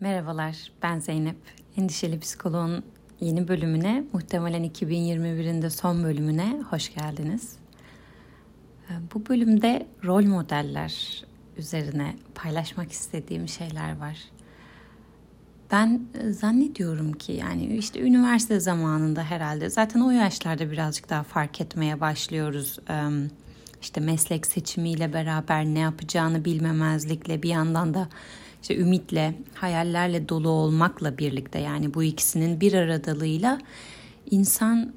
Merhabalar, 0.00 0.72
ben 0.82 0.98
Zeynep. 0.98 1.36
Endişeli 1.76 2.20
Psikoloğun 2.20 2.84
yeni 3.20 3.48
bölümüne, 3.48 4.04
muhtemelen 4.12 4.64
2021'in 4.64 5.62
de 5.62 5.70
son 5.70 6.04
bölümüne 6.04 6.62
hoş 6.70 6.94
geldiniz. 6.94 7.56
Ee, 8.90 8.92
bu 9.14 9.26
bölümde 9.26 9.86
rol 10.04 10.24
modeller 10.24 11.24
üzerine 11.56 12.16
paylaşmak 12.34 12.92
istediğim 12.92 13.48
şeyler 13.48 13.96
var. 13.96 14.18
Ben 15.70 16.02
e, 16.14 16.32
zannediyorum 16.32 17.12
ki 17.12 17.32
yani 17.32 17.76
işte 17.76 18.00
üniversite 18.00 18.60
zamanında 18.60 19.22
herhalde 19.22 19.70
zaten 19.70 20.00
o 20.00 20.10
yaşlarda 20.10 20.70
birazcık 20.70 21.10
daha 21.10 21.22
fark 21.22 21.60
etmeye 21.60 22.00
başlıyoruz. 22.00 22.78
İşte 23.82 24.00
meslek 24.00 24.46
seçimiyle 24.46 25.12
beraber 25.12 25.64
ne 25.64 25.78
yapacağını 25.78 26.44
bilmemezlikle 26.44 27.42
bir 27.42 27.48
yandan 27.48 27.94
da 27.94 28.08
işte 28.62 28.76
ümitle, 28.76 29.34
hayallerle 29.54 30.28
dolu 30.28 30.48
olmakla 30.48 31.18
birlikte 31.18 31.58
yani 31.58 31.94
bu 31.94 32.02
ikisinin 32.02 32.60
bir 32.60 32.72
aradalığıyla 32.72 33.58
insan 34.30 34.92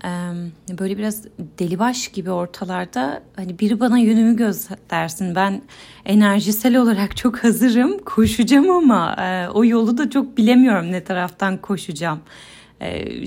böyle 0.79 0.97
biraz 0.97 1.23
delibaş 1.59 2.07
gibi 2.07 2.31
ortalarda 2.31 3.23
hani 3.35 3.59
biri 3.59 3.79
bana 3.79 3.97
yönümü 3.97 4.35
göstersin 4.35 5.35
ben 5.35 5.61
enerjisel 6.05 6.77
olarak 6.77 7.17
çok 7.17 7.43
hazırım 7.43 7.97
koşacağım 7.97 8.69
ama 8.69 9.15
o 9.53 9.65
yolu 9.65 9.97
da 9.97 10.09
çok 10.09 10.37
bilemiyorum 10.37 10.91
ne 10.91 11.03
taraftan 11.03 11.57
koşacağım 11.57 12.19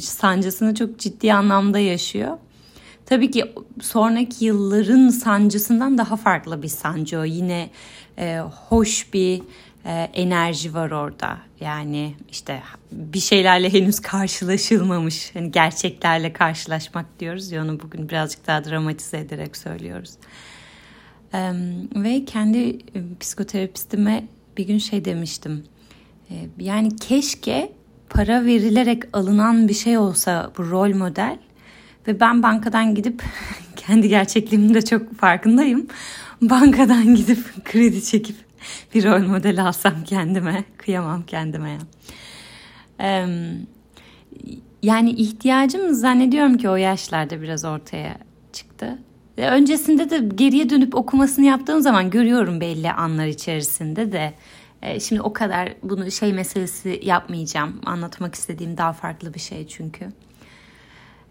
sancısını 0.00 0.74
çok 0.74 0.98
ciddi 0.98 1.34
anlamda 1.34 1.78
yaşıyor. 1.78 2.38
Tabii 3.06 3.30
ki 3.30 3.52
sonraki 3.80 4.44
yılların 4.44 5.08
sancısından 5.08 5.98
daha 5.98 6.16
farklı 6.16 6.62
bir 6.62 6.68
sancı 6.68 7.18
o. 7.18 7.24
Yine 7.24 7.70
e, 8.18 8.38
hoş 8.68 9.12
bir 9.12 9.42
e, 9.84 9.92
enerji 10.14 10.74
var 10.74 10.90
orada. 10.90 11.38
Yani 11.60 12.14
işte 12.30 12.62
bir 12.92 13.18
şeylerle 13.18 13.72
henüz 13.72 14.00
karşılaşılmamış. 14.00 15.34
Hani 15.34 15.50
gerçeklerle 15.50 16.32
karşılaşmak 16.32 17.20
diyoruz 17.20 17.52
ya 17.52 17.62
onu 17.62 17.80
bugün 17.80 18.08
birazcık 18.08 18.46
daha 18.46 18.64
dramatize 18.64 19.18
ederek 19.18 19.56
söylüyoruz. 19.56 20.10
E, 21.34 21.52
ve 21.94 22.24
kendi 22.24 22.68
e, 22.68 22.78
psikoterapistime 23.20 24.24
bir 24.56 24.66
gün 24.66 24.78
şey 24.78 25.04
demiştim. 25.04 25.64
E, 26.30 26.34
yani 26.58 26.96
keşke 26.96 27.72
para 28.10 28.44
verilerek 28.44 29.02
alınan 29.12 29.68
bir 29.68 29.74
şey 29.74 29.98
olsa 29.98 30.52
bu 30.58 30.70
rol 30.70 30.94
model 30.94 31.38
ve 32.08 32.20
ben 32.20 32.42
bankadan 32.42 32.94
gidip 32.94 33.22
kendi 33.76 34.08
gerçekliğimin 34.08 34.74
de 34.74 34.82
çok 34.82 35.14
farkındayım. 35.14 35.86
Bankadan 36.42 37.14
gidip 37.14 37.64
kredi 37.64 38.04
çekip 38.04 38.36
bir 38.94 39.04
rol 39.04 39.26
model 39.26 39.64
alsam 39.64 40.04
kendime. 40.04 40.64
Kıyamam 40.76 41.22
kendime 41.22 41.70
ya. 41.70 41.78
Ee, 43.00 43.26
yani 44.82 45.10
ihtiyacım 45.10 45.94
zannediyorum 45.94 46.56
ki 46.56 46.68
o 46.68 46.76
yaşlarda 46.76 47.42
biraz 47.42 47.64
ortaya 47.64 48.18
çıktı. 48.52 48.98
Öncesinde 49.36 50.10
de 50.10 50.18
geriye 50.34 50.70
dönüp 50.70 50.94
okumasını 50.94 51.44
yaptığım 51.44 51.80
zaman 51.80 52.10
görüyorum 52.10 52.60
belli 52.60 52.92
anlar 52.92 53.26
içerisinde 53.26 54.12
de. 54.12 54.34
Şimdi 55.00 55.22
o 55.22 55.32
kadar 55.32 55.74
bunu 55.82 56.10
şey 56.10 56.32
meselesi 56.32 57.00
yapmayacağım. 57.02 57.80
Anlatmak 57.86 58.34
istediğim 58.34 58.76
daha 58.76 58.92
farklı 58.92 59.34
bir 59.34 59.40
şey 59.40 59.66
çünkü. 59.66 60.08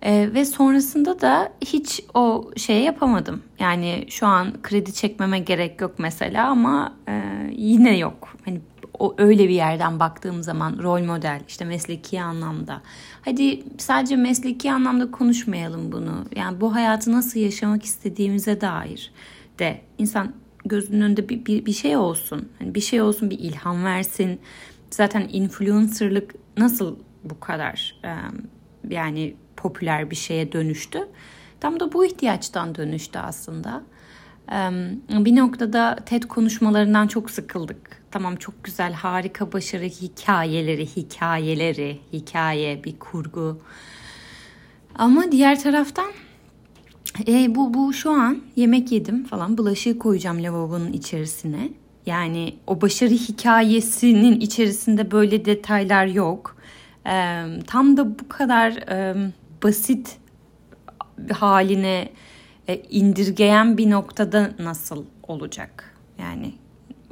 Ee, 0.05 0.29
ve 0.33 0.45
sonrasında 0.45 1.21
da 1.21 1.53
hiç 1.61 2.03
o 2.13 2.51
şey 2.57 2.83
yapamadım. 2.83 3.43
Yani 3.59 4.05
şu 4.09 4.27
an 4.27 4.61
kredi 4.61 4.93
çekmeme 4.93 5.39
gerek 5.39 5.81
yok 5.81 5.95
mesela 5.97 6.47
ama 6.47 6.95
e, 7.09 7.21
yine 7.51 7.97
yok. 7.97 8.37
Hani 8.45 8.61
o 8.99 9.15
öyle 9.17 9.49
bir 9.49 9.53
yerden 9.53 9.99
baktığım 9.99 10.43
zaman 10.43 10.79
rol 10.83 11.03
model 11.03 11.41
işte 11.47 11.65
mesleki 11.65 12.21
anlamda. 12.21 12.81
Hadi 13.21 13.63
sadece 13.77 14.15
mesleki 14.15 14.71
anlamda 14.71 15.11
konuşmayalım 15.11 15.91
bunu. 15.91 16.25
Yani 16.35 16.61
bu 16.61 16.75
hayatı 16.75 17.11
nasıl 17.11 17.39
yaşamak 17.39 17.83
istediğimize 17.83 18.61
dair 18.61 19.11
de 19.59 19.81
insan 19.97 20.33
gözünün 20.65 21.01
önünde 21.01 21.29
bir, 21.29 21.45
bir, 21.45 21.65
bir 21.65 21.73
şey 21.73 21.97
olsun. 21.97 22.49
Hani 22.59 22.75
bir 22.75 22.81
şey 22.81 23.01
olsun 23.01 23.29
bir 23.29 23.39
ilham 23.39 23.83
versin. 23.83 24.39
Zaten 24.91 25.29
influencerlık 25.31 26.35
nasıl 26.57 26.95
bu 27.23 27.39
kadar 27.39 27.99
e, 28.03 28.11
yani 28.89 29.35
popüler 29.65 30.11
bir 30.11 30.15
şeye 30.15 30.51
dönüştü. 30.51 31.07
Tam 31.59 31.79
da 31.79 31.93
bu 31.93 32.05
ihtiyaçtan 32.05 32.75
dönüştü 32.75 33.19
aslında. 33.19 33.83
Bir 35.09 35.35
noktada 35.35 35.95
TED 36.05 36.23
konuşmalarından 36.23 37.07
çok 37.07 37.31
sıkıldık. 37.31 38.01
Tamam 38.11 38.35
çok 38.35 38.63
güzel, 38.63 38.93
harika, 38.93 39.51
başarı 39.51 39.83
hikayeleri, 39.83 40.85
hikayeleri, 40.85 41.99
hikaye, 42.13 42.83
bir 42.83 42.99
kurgu. 42.99 43.61
Ama 44.95 45.31
diğer 45.31 45.63
taraftan 45.63 46.11
e, 47.27 47.55
bu, 47.55 47.73
bu 47.73 47.93
şu 47.93 48.11
an 48.11 48.41
yemek 48.55 48.91
yedim 48.91 49.23
falan 49.23 49.57
bulaşığı 49.57 49.99
koyacağım 49.99 50.43
lavabonun 50.43 50.93
içerisine. 50.93 51.69
Yani 52.05 52.55
o 52.67 52.81
başarı 52.81 53.13
hikayesinin 53.13 54.39
içerisinde 54.39 55.11
böyle 55.11 55.45
detaylar 55.45 56.05
yok. 56.05 56.55
E, 57.07 57.43
tam 57.67 57.97
da 57.97 58.19
bu 58.19 58.29
kadar 58.29 58.71
e, 58.71 59.15
basit 59.65 60.17
haline 61.31 62.09
e, 62.67 62.75
indirgeyen 62.75 63.77
bir 63.77 63.89
noktada 63.89 64.51
nasıl 64.59 65.05
olacak? 65.27 65.95
Yani 66.19 66.53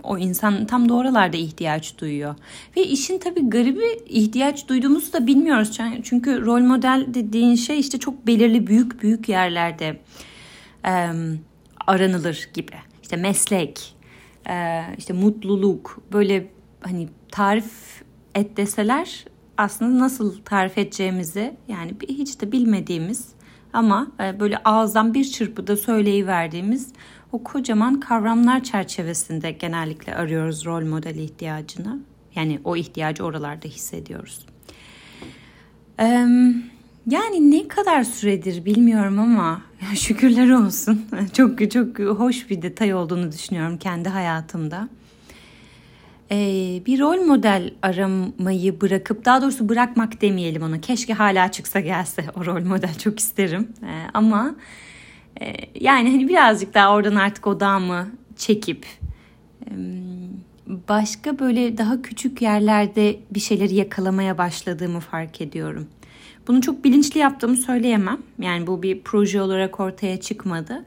o 0.03 0.17
insan 0.17 0.65
tam 0.65 0.89
da 0.89 0.93
oralarda 0.93 1.37
ihtiyaç 1.37 1.97
duyuyor. 1.97 2.35
Ve 2.77 2.83
işin 2.83 3.19
tabii 3.19 3.49
garibi 3.49 3.99
ihtiyaç 4.05 4.67
duyduğumuzu 4.67 5.13
da 5.13 5.27
bilmiyoruz. 5.27 5.79
Çünkü 6.03 6.45
rol 6.45 6.61
model 6.61 7.05
dediğin 7.07 7.55
şey 7.55 7.79
işte 7.79 7.99
çok 7.99 8.27
belirli 8.27 8.67
büyük 8.67 9.03
büyük 9.03 9.29
yerlerde 9.29 9.99
e, 10.85 11.09
aranılır 11.87 12.49
gibi. 12.53 12.75
İşte 13.01 13.15
meslek, 13.15 13.95
e, 14.49 14.81
işte 14.97 15.13
mutluluk 15.13 16.01
böyle 16.13 16.47
hani 16.81 17.09
tarif 17.31 18.03
et 18.35 18.57
deseler 18.57 19.25
aslında 19.57 19.99
nasıl 20.03 20.41
tarif 20.45 20.77
edeceğimizi 20.77 21.53
yani 21.67 21.93
hiç 22.09 22.41
de 22.41 22.51
bilmediğimiz 22.51 23.27
ama 23.73 24.07
e, 24.19 24.39
böyle 24.39 24.57
ağızdan 24.57 25.13
bir 25.13 25.25
çırpıda 25.25 25.77
söyleyiverdiğimiz 25.77 26.93
o 27.31 27.43
kocaman 27.43 27.99
kavramlar 27.99 28.63
çerçevesinde 28.63 29.51
genellikle 29.51 30.15
arıyoruz 30.15 30.65
rol 30.65 30.85
model 30.85 31.15
ihtiyacını. 31.15 31.99
Yani 32.35 32.59
o 32.63 32.75
ihtiyacı 32.75 33.23
oralarda 33.23 33.67
hissediyoruz. 33.67 34.45
Yani 37.09 37.51
ne 37.51 37.67
kadar 37.67 38.03
süredir 38.03 38.65
bilmiyorum 38.65 39.19
ama 39.19 39.61
şükürler 39.95 40.49
olsun. 40.49 41.05
Çok 41.33 41.71
çok 41.71 41.99
hoş 41.99 42.49
bir 42.49 42.61
detay 42.61 42.93
olduğunu 42.93 43.31
düşünüyorum 43.31 43.77
kendi 43.77 44.09
hayatımda 44.09 44.89
e, 46.33 46.81
bir 46.85 46.99
rol 46.99 47.25
model 47.25 47.73
aramayı 47.81 48.81
bırakıp 48.81 49.25
daha 49.25 49.41
doğrusu 49.41 49.69
bırakmak 49.69 50.21
demeyelim 50.21 50.63
onu. 50.63 50.81
Keşke 50.81 51.13
hala 51.13 51.51
çıksa 51.51 51.79
gelse 51.79 52.25
o 52.35 52.45
rol 52.45 52.65
model 52.65 52.97
çok 52.97 53.19
isterim. 53.19 53.67
E, 53.83 53.91
ama 54.13 54.55
e, 55.41 55.53
yani 55.79 56.11
hani 56.11 56.27
birazcık 56.27 56.73
daha 56.73 56.95
oradan 56.95 57.15
artık 57.15 57.47
odağımı 57.47 58.07
çekip 58.37 58.85
e, 59.65 59.73
başka 60.89 61.39
böyle 61.39 61.77
daha 61.77 62.01
küçük 62.01 62.41
yerlerde 62.41 63.19
bir 63.31 63.39
şeyleri 63.39 63.75
yakalamaya 63.75 64.37
başladığımı 64.37 64.99
fark 64.99 65.41
ediyorum. 65.41 65.87
Bunu 66.47 66.61
çok 66.61 66.83
bilinçli 66.83 67.19
yaptığımı 67.19 67.55
söyleyemem. 67.55 68.17
Yani 68.39 68.67
bu 68.67 68.83
bir 68.83 69.01
proje 69.01 69.41
olarak 69.41 69.79
ortaya 69.79 70.21
çıkmadı 70.21 70.85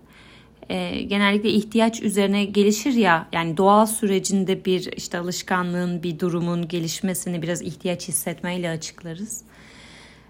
e, 0.70 1.02
genellikle 1.02 1.50
ihtiyaç 1.50 2.02
üzerine 2.02 2.44
gelişir 2.44 2.92
ya 2.92 3.28
yani 3.32 3.56
doğal 3.56 3.86
sürecinde 3.86 4.64
bir 4.64 4.92
işte 4.96 5.18
alışkanlığın 5.18 6.02
bir 6.02 6.18
durumun 6.18 6.68
gelişmesini 6.68 7.42
biraz 7.42 7.62
ihtiyaç 7.62 8.08
hissetmeyle 8.08 8.70
açıklarız. 8.70 9.42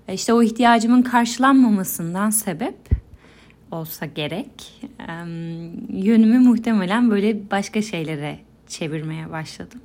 E, 0.09 0.15
işte 0.15 0.33
o 0.33 0.43
ihtiyacımın 0.43 1.03
karşılanmamasından 1.03 2.31
sebep 2.31 2.77
olsa 3.71 4.07
gerek 4.07 4.83
e, 5.01 5.13
yönümü 5.89 6.39
muhtemelen 6.39 7.11
böyle 7.11 7.51
başka 7.51 7.83
şeylere 7.83 8.39
çevirmeye 8.69 9.31
başladım. 9.31 9.81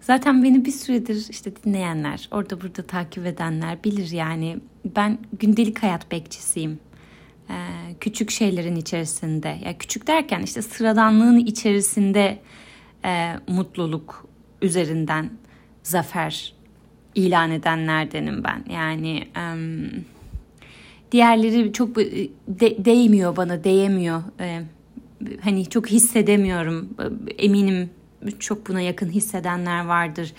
Zaten 0.00 0.44
beni 0.44 0.64
bir 0.64 0.70
süredir 0.70 1.26
işte 1.30 1.52
dinleyenler, 1.64 2.28
orada 2.30 2.60
burada 2.60 2.82
takip 2.82 3.26
edenler 3.26 3.84
bilir 3.84 4.10
yani 4.10 4.58
ben 4.96 5.18
gündelik 5.38 5.82
hayat 5.82 6.10
bekçisiyim 6.12 6.78
küçük 8.00 8.30
şeylerin 8.30 8.76
içerisinde. 8.76 9.58
Ya 9.64 9.78
küçük 9.78 10.06
derken 10.06 10.42
işte 10.42 10.62
sıradanlığın 10.62 11.38
içerisinde 11.38 12.38
e, 13.04 13.34
mutluluk 13.48 14.26
üzerinden 14.62 15.30
zafer 15.82 16.54
ilan 17.14 17.50
edenlerdenim 17.50 18.44
ben. 18.44 18.64
Yani 18.72 19.28
e, 19.36 19.44
diğerleri 21.12 21.72
çok 21.72 21.96
de, 22.48 22.84
değmiyor 22.84 23.36
bana 23.36 23.64
değemiyor. 23.64 24.22
E, 24.40 24.62
hani 25.40 25.66
çok 25.66 25.86
hissedemiyorum. 25.86 26.88
Eminim 27.38 27.90
çok 28.38 28.68
buna 28.68 28.80
yakın 28.80 29.10
hissedenler 29.10 29.84
vardır. 29.84 30.32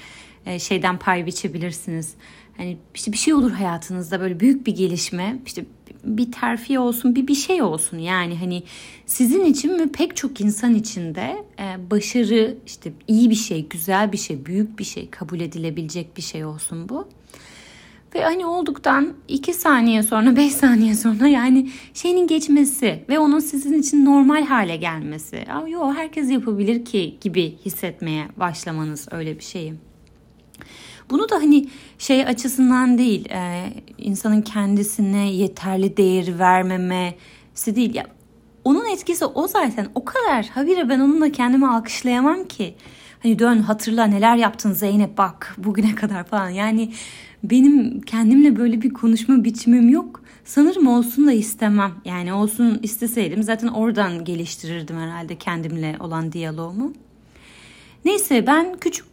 E, 0.46 0.60
şeyden 0.60 0.98
pay 0.98 1.26
biçebilirsiniz. 1.26 2.16
Hani 2.60 2.78
işte 2.96 3.12
bir 3.12 3.18
şey 3.18 3.34
olur 3.34 3.52
hayatınızda 3.52 4.20
böyle 4.20 4.40
büyük 4.40 4.68
bir 4.68 4.76
gelişme 4.76 5.40
işte 5.46 5.66
bir 6.04 6.32
terfi 6.32 6.80
olsun 6.80 7.16
bir 7.16 7.28
bir 7.28 7.36
şey 7.36 7.62
olsun 7.62 7.98
yani 7.98 8.38
hani 8.38 8.64
sizin 9.06 9.46
için 9.46 9.80
ve 9.80 9.88
pek 9.92 10.16
çok 10.16 10.42
insan 10.42 10.76
için 10.76 11.16
de 11.16 11.46
e, 11.60 11.92
başarı 11.92 12.58
işte 12.66 12.94
iyi 13.08 13.30
bir 13.30 13.36
şey 13.36 13.68
güzel 13.68 14.12
bir 14.12 14.18
şey 14.18 14.46
büyük 14.46 14.80
bir 14.80 14.84
şey 14.84 15.10
kabul 15.10 15.40
edilebilecek 15.40 16.18
bir 16.18 16.22
şey 16.22 16.46
olsun 16.46 16.90
bu. 16.90 17.08
Ve 18.16 18.24
hani 18.24 18.46
olduktan 18.46 19.14
2 19.28 19.54
saniye 19.54 20.04
sonra 20.04 20.36
5 20.36 20.52
saniye 20.54 20.96
sonra 20.96 21.28
yani 21.28 21.70
şeyin 21.94 22.28
geçmesi 22.28 23.04
ve 23.10 23.20
onun 23.20 23.40
sizin 23.40 23.74
için 23.74 24.06
normal 24.06 24.46
hale 24.46 24.76
gelmesi. 24.76 25.46
Yo 25.68 25.94
herkes 25.94 26.32
yapabilir 26.32 26.86
ki 26.86 27.18
gibi 27.22 27.58
hissetmeye 27.66 28.28
başlamanız 28.38 29.08
öyle 29.12 29.40
bir 29.40 29.44
şeyi. 29.44 29.74
Bunu 31.10 31.30
da 31.30 31.36
hani 31.36 31.68
şey 31.98 32.26
açısından 32.26 32.98
değil 32.98 33.30
e, 33.30 33.74
insanın 33.98 34.42
kendisine 34.42 35.32
yeterli 35.32 35.98
değeri 35.98 36.40
vermemesi 36.40 37.76
değil. 37.76 37.96
Ya, 37.96 38.06
onun 38.64 38.86
etkisi 38.86 39.26
o 39.26 39.48
zaten 39.48 39.88
o 39.96 40.06
kadar. 40.06 40.46
Habire 40.46 40.90
ben 40.90 41.00
onunla 41.00 41.32
kendimi 41.32 41.68
alkışlayamam 41.68 42.44
ki. 42.44 42.76
Hani 43.24 43.40
dön 43.40 43.60
hatırla 43.60 44.06
neler 44.06 44.36
yaptın 44.36 44.74
Zeynep 44.74 45.18
bak 45.18 45.56
bugüne 45.58 45.96
kadar 45.96 46.24
falan. 46.24 46.50
Yani 46.50 46.94
benim 47.44 48.02
kendimle 48.02 48.56
böyle 48.56 48.82
bir 48.82 48.94
konuşma 48.94 49.44
biçimim 49.44 49.90
yok. 49.90 50.22
Sanırım 50.46 50.88
olsun 50.88 51.28
da 51.28 51.32
istemem. 51.32 51.92
Yani 52.06 52.34
olsun 52.34 52.80
isteseydim 52.84 53.44
zaten 53.44 53.68
oradan 53.68 54.26
geliştirirdim 54.26 54.98
herhalde 54.98 55.36
kendimle 55.36 55.96
olan 56.00 56.32
diyaloğumu. 56.32 56.94
Neyse 58.06 58.48
ben 58.48 58.78
küçük 58.78 59.06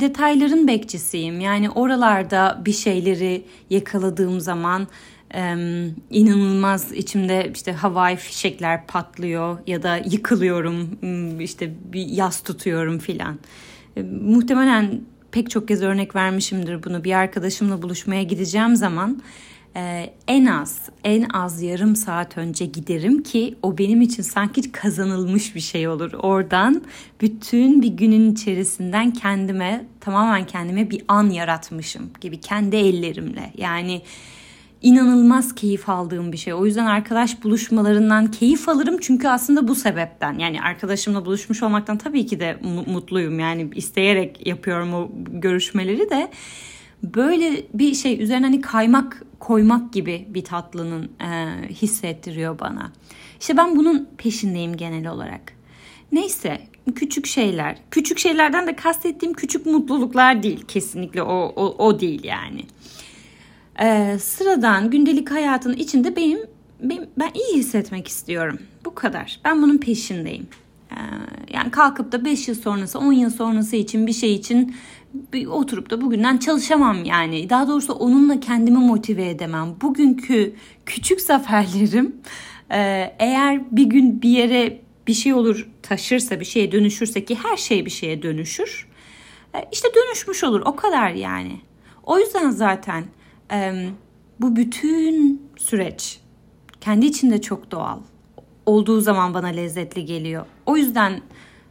detayların 0.00 0.68
bekçisiyim. 0.68 1.40
Yani 1.40 1.70
oralarda 1.70 2.62
bir 2.64 2.72
şeyleri 2.72 3.44
yakaladığım 3.70 4.40
zaman 4.40 4.88
e, 5.34 5.40
inanılmaz 6.10 6.92
içimde 6.92 7.52
işte 7.54 7.72
havai 7.72 8.16
fişekler 8.16 8.86
patlıyor 8.86 9.58
ya 9.66 9.82
da 9.82 9.96
yıkılıyorum 9.96 10.98
işte 11.40 11.74
bir 11.92 12.06
yas 12.06 12.42
tutuyorum 12.42 12.98
filan. 12.98 13.38
E, 13.96 14.02
muhtemelen 14.02 15.00
pek 15.32 15.50
çok 15.50 15.68
kez 15.68 15.82
örnek 15.82 16.16
vermişimdir 16.16 16.84
bunu. 16.84 17.04
Bir 17.04 17.12
arkadaşımla 17.12 17.82
buluşmaya 17.82 18.22
gideceğim 18.22 18.76
zaman 18.76 19.22
e, 19.76 20.14
en 20.28 20.46
az 20.46 20.88
en 21.04 21.26
az 21.34 21.62
yarım 21.62 21.96
saat 21.96 22.38
önce 22.38 22.66
giderim 22.66 23.22
ki 23.22 23.54
o 23.62 23.78
benim 23.78 24.00
için 24.00 24.22
sanki 24.22 24.72
kazanılmış 24.72 25.54
bir 25.54 25.60
şey 25.60 25.88
olur. 25.88 26.12
Oradan 26.12 26.82
bütün 27.20 27.82
bir 27.82 27.88
günün 27.88 28.32
içerisinden 28.32 29.10
kendime 29.10 29.84
tamamen 30.00 30.46
kendime 30.46 30.90
bir 30.90 31.02
an 31.08 31.30
yaratmışım 31.30 32.10
gibi 32.20 32.40
kendi 32.40 32.76
ellerimle. 32.76 33.52
Yani 33.56 34.02
inanılmaz 34.82 35.54
keyif 35.54 35.88
aldığım 35.88 36.32
bir 36.32 36.36
şey. 36.36 36.54
O 36.54 36.66
yüzden 36.66 36.86
arkadaş 36.86 37.44
buluşmalarından 37.44 38.30
keyif 38.30 38.68
alırım 38.68 38.96
çünkü 39.00 39.28
aslında 39.28 39.68
bu 39.68 39.74
sebepten. 39.74 40.38
Yani 40.38 40.62
arkadaşımla 40.62 41.24
buluşmuş 41.24 41.62
olmaktan 41.62 41.98
tabii 41.98 42.26
ki 42.26 42.40
de 42.40 42.58
mutluyum. 42.86 43.40
Yani 43.40 43.70
isteyerek 43.74 44.46
yapıyorum 44.46 44.94
o 44.94 45.10
görüşmeleri 45.32 46.10
de 46.10 46.30
böyle 47.02 47.66
bir 47.74 47.94
şey 47.94 48.22
üzerine 48.22 48.46
hani 48.46 48.60
kaymak 48.60 49.22
koymak 49.38 49.92
gibi 49.92 50.26
bir 50.28 50.44
tatlının 50.44 51.10
e, 51.20 51.58
hissettiriyor 51.70 52.58
bana. 52.58 52.92
İşte 53.40 53.56
ben 53.56 53.76
bunun 53.76 54.08
peşindeyim 54.18 54.76
genel 54.76 55.06
olarak. 55.06 55.52
Neyse 56.12 56.60
küçük 56.94 57.26
şeyler. 57.26 57.78
Küçük 57.90 58.18
şeylerden 58.18 58.66
de 58.66 58.76
kastettiğim 58.76 59.34
küçük 59.34 59.66
mutluluklar 59.66 60.42
değil. 60.42 60.64
Kesinlikle 60.68 61.22
o, 61.22 61.52
o, 61.56 61.86
o 61.86 62.00
değil 62.00 62.24
yani. 62.24 62.64
Ee, 63.80 64.18
sıradan 64.20 64.90
gündelik 64.90 65.30
hayatın 65.30 65.72
içinde 65.72 66.16
benim, 66.16 66.38
benim 66.82 67.06
ben 67.18 67.30
iyi 67.34 67.58
hissetmek 67.58 68.08
istiyorum. 68.08 68.58
Bu 68.84 68.94
kadar. 68.94 69.40
Ben 69.44 69.62
bunun 69.62 69.78
peşindeyim. 69.78 70.46
Ee, 70.90 70.96
yani 71.52 71.70
kalkıp 71.70 72.12
da 72.12 72.24
5 72.24 72.48
yıl 72.48 72.54
sonrası 72.54 72.98
10 72.98 73.12
yıl 73.12 73.30
sonrası 73.30 73.76
için 73.76 74.06
bir 74.06 74.12
şey 74.12 74.34
için 74.34 74.74
oturup 75.48 75.90
da 75.90 76.00
bugünden 76.00 76.36
çalışamam 76.36 77.04
yani. 77.04 77.50
Daha 77.50 77.68
doğrusu 77.68 77.92
onunla 77.92 78.40
kendimi 78.40 78.78
motive 78.78 79.28
edemem. 79.28 79.76
Bugünkü 79.80 80.54
küçük 80.86 81.20
zaferlerim 81.20 82.16
e, 82.70 82.78
eğer 83.18 83.76
bir 83.76 83.84
gün 83.84 84.22
bir 84.22 84.30
yere 84.30 84.80
bir 85.06 85.14
şey 85.14 85.34
olur 85.34 85.68
taşırsa 85.82 86.40
bir 86.40 86.44
şeye 86.44 86.72
dönüşürse 86.72 87.24
ki 87.24 87.38
her 87.42 87.56
şey 87.56 87.86
bir 87.86 87.90
şeye 87.90 88.22
dönüşür. 88.22 88.88
E, 89.54 89.58
işte 89.72 89.88
dönüşmüş 89.94 90.44
olur 90.44 90.62
o 90.64 90.76
kadar 90.76 91.10
yani. 91.10 91.60
O 92.02 92.18
yüzden 92.18 92.50
zaten 92.50 93.04
bu 94.40 94.56
bütün 94.56 95.42
süreç 95.56 96.20
kendi 96.80 97.06
içinde 97.06 97.40
çok 97.40 97.70
doğal. 97.70 97.98
Olduğu 98.66 99.00
zaman 99.00 99.34
bana 99.34 99.46
lezzetli 99.46 100.04
geliyor. 100.04 100.46
O 100.66 100.76
yüzden 100.76 101.20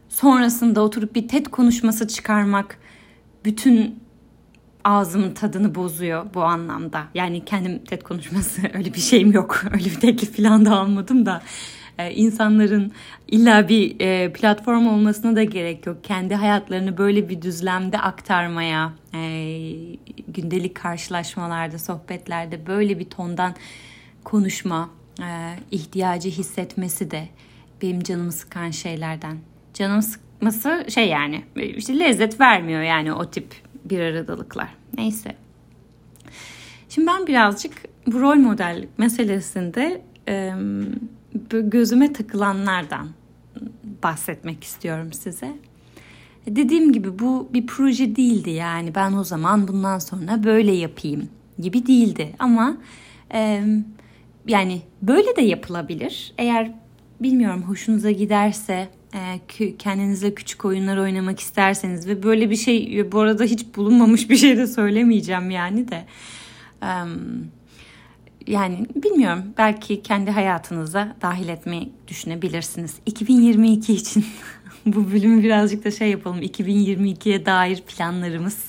sonrasında 0.08 0.80
oturup 0.80 1.14
bir 1.14 1.28
TED 1.28 1.46
konuşması 1.46 2.08
çıkarmak 2.08 2.78
bütün 3.44 4.08
ağzımın 4.84 5.34
tadını 5.34 5.74
bozuyor 5.74 6.26
bu 6.34 6.42
anlamda. 6.42 7.04
Yani 7.14 7.44
kendim 7.44 7.84
TED 7.84 8.02
konuşması 8.02 8.62
öyle 8.74 8.94
bir 8.94 9.00
şeyim 9.00 9.32
yok. 9.32 9.64
Öyle 9.72 9.84
bir 9.84 10.00
teklif 10.00 10.36
falan 10.36 10.64
da 10.64 10.78
almadım 10.78 11.26
da. 11.26 11.42
Ee, 11.98 12.14
insanların 12.14 12.92
illa 13.28 13.68
bir 13.68 14.00
e, 14.00 14.32
platform 14.32 14.86
olmasına 14.86 15.36
da 15.36 15.44
gerek 15.44 15.86
yok. 15.86 16.04
Kendi 16.04 16.34
hayatlarını 16.34 16.98
böyle 16.98 17.28
bir 17.28 17.42
düzlemde 17.42 17.98
aktarmaya, 17.98 18.92
e, 19.14 19.20
gündelik 20.28 20.74
karşılaşmalarda, 20.74 21.78
sohbetlerde 21.78 22.66
böyle 22.66 22.98
bir 22.98 23.04
tondan 23.04 23.54
konuşma 24.24 24.90
e, 25.20 25.56
ihtiyacı 25.70 26.28
hissetmesi 26.28 27.10
de 27.10 27.28
benim 27.82 28.02
canımı 28.02 28.32
sıkan 28.32 28.70
şeylerden. 28.70 29.38
Canım 29.74 30.02
sıkması 30.38 30.84
şey 30.90 31.08
yani 31.08 31.42
işte 31.54 31.98
lezzet 31.98 32.40
vermiyor 32.40 32.82
yani 32.82 33.12
o 33.12 33.30
tip 33.30 33.54
bir 33.84 34.00
aradalıklar. 34.00 34.68
Neyse. 34.96 35.34
Şimdi 36.88 37.06
ben 37.06 37.26
birazcık 37.26 37.72
bu 38.06 38.20
rol 38.20 38.36
modellik 38.36 38.98
meselesinde 38.98 40.02
e, 40.28 40.52
gözüme 41.50 42.12
takılanlardan 42.12 43.08
bahsetmek 44.02 44.64
istiyorum 44.64 45.12
size. 45.12 45.52
Dediğim 46.46 46.92
gibi 46.92 47.18
bu 47.18 47.48
bir 47.52 47.66
proje 47.66 48.16
değildi 48.16 48.50
yani 48.50 48.94
ben 48.94 49.12
o 49.12 49.24
zaman 49.24 49.68
bundan 49.68 49.98
sonra 49.98 50.44
böyle 50.44 50.72
yapayım 50.72 51.28
gibi 51.58 51.86
değildi 51.86 52.34
ama 52.38 52.76
e, 53.34 53.62
yani 54.46 54.82
böyle 55.02 55.36
de 55.36 55.42
yapılabilir. 55.42 56.32
Eğer 56.38 56.72
bilmiyorum 57.20 57.62
hoşunuza 57.62 58.10
giderse 58.10 58.88
kendinizle 59.78 60.34
küçük 60.34 60.64
oyunlar 60.64 60.96
oynamak 60.96 61.40
isterseniz 61.40 62.08
ve 62.08 62.22
böyle 62.22 62.50
bir 62.50 62.56
şey 62.56 63.12
bu 63.12 63.20
arada 63.20 63.44
hiç 63.44 63.76
bulunmamış 63.76 64.30
bir 64.30 64.36
şey 64.36 64.56
de 64.56 64.66
söylemeyeceğim 64.66 65.50
yani 65.50 65.88
de. 65.88 66.04
E, 66.82 66.92
yani 68.46 68.86
bilmiyorum 68.94 69.44
belki 69.58 70.02
kendi 70.02 70.30
hayatınıza 70.30 71.16
dahil 71.22 71.48
etmeyi 71.48 71.92
düşünebilirsiniz. 72.08 72.94
2022 73.06 73.92
için 73.92 74.24
bu 74.86 75.12
bölümü 75.12 75.42
birazcık 75.42 75.84
da 75.84 75.90
şey 75.90 76.10
yapalım. 76.10 76.42
2022'ye 76.42 77.46
dair 77.46 77.80
planlarımız, 77.80 78.64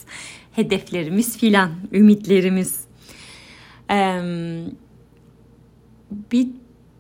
hedeflerimiz 0.51 1.37
filan, 1.37 1.71
ümitlerimiz. 1.93 2.79
Bir 6.31 6.47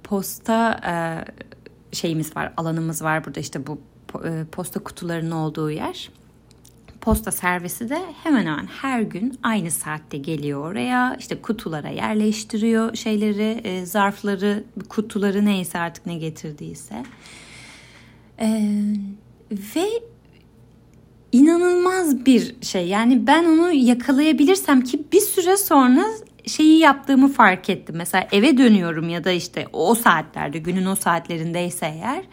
posta 0.03 0.79
e, 0.87 0.93
şeyimiz 1.91 2.35
var, 2.35 2.53
alanımız 2.57 3.03
var 3.03 3.25
burada 3.25 3.39
işte 3.39 3.67
bu 3.67 3.79
e, 4.25 4.45
posta 4.51 4.79
kutularının 4.79 5.31
olduğu 5.31 5.71
yer 5.71 6.09
posta 7.01 7.31
servisi 7.31 7.89
de 7.89 7.99
hemen 8.23 8.45
hemen 8.45 8.67
her 8.67 9.01
gün 9.01 9.39
aynı 9.43 9.71
saatte 9.71 10.17
geliyor 10.17 10.71
oraya. 10.71 11.15
İşte 11.19 11.41
kutulara 11.41 11.89
yerleştiriyor 11.89 12.95
şeyleri, 12.95 13.61
e, 13.63 13.85
zarfları, 13.85 14.63
kutuları 14.89 15.45
neyse 15.45 15.79
artık 15.79 16.05
ne 16.05 16.15
getirdiyse. 16.15 17.03
E, 18.39 18.75
ve 19.51 19.85
inanılmaz 21.31 22.25
bir 22.25 22.55
şey. 22.61 22.87
Yani 22.87 23.27
ben 23.27 23.45
onu 23.45 23.71
yakalayabilirsem 23.71 24.81
ki 24.81 25.03
bir 25.11 25.21
süre 25.21 25.57
sonra 25.57 26.05
şeyi 26.45 26.79
yaptığımı 26.79 27.27
fark 27.27 27.69
ettim. 27.69 27.95
Mesela 27.97 28.27
eve 28.31 28.57
dönüyorum 28.57 29.09
ya 29.09 29.23
da 29.23 29.31
işte 29.31 29.67
o 29.73 29.95
saatlerde 29.95 30.57
günün 30.57 30.85
o 30.85 30.95
saatlerindeyse 30.95 31.85
eğer 31.85 32.23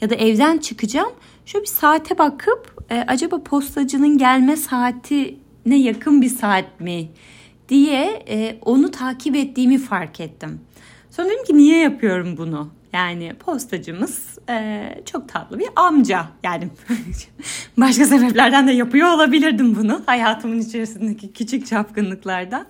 ya 0.00 0.10
da 0.10 0.14
evden 0.14 0.58
çıkacağım. 0.58 1.12
Şöyle 1.46 1.62
bir 1.62 1.70
saate 1.70 2.18
bakıp 2.18 2.84
e, 2.90 3.04
acaba 3.06 3.42
postacının 3.42 4.18
gelme 4.18 4.56
saatine 4.56 5.78
yakın 5.78 6.22
bir 6.22 6.28
saat 6.28 6.80
mi 6.80 7.08
diye 7.68 8.24
e, 8.28 8.58
onu 8.62 8.90
takip 8.90 9.36
ettiğimi 9.36 9.78
fark 9.78 10.20
ettim. 10.20 10.60
Sonra 11.10 11.28
dedim 11.28 11.44
ki 11.44 11.56
niye 11.56 11.78
yapıyorum 11.78 12.36
bunu? 12.36 12.70
Yani 12.92 13.34
postacımız 13.34 14.38
e, 14.48 14.84
çok 15.12 15.28
tatlı 15.28 15.58
bir 15.58 15.68
amca. 15.76 16.26
Yani 16.42 16.68
başka 17.76 18.04
sebeplerden 18.04 18.68
de 18.68 18.72
yapıyor 18.72 19.08
olabilirdim 19.08 19.76
bunu. 19.76 20.02
Hayatımın 20.06 20.58
içerisindeki 20.58 21.32
küçük 21.32 21.66
çapkınlıklardan. 21.66 22.66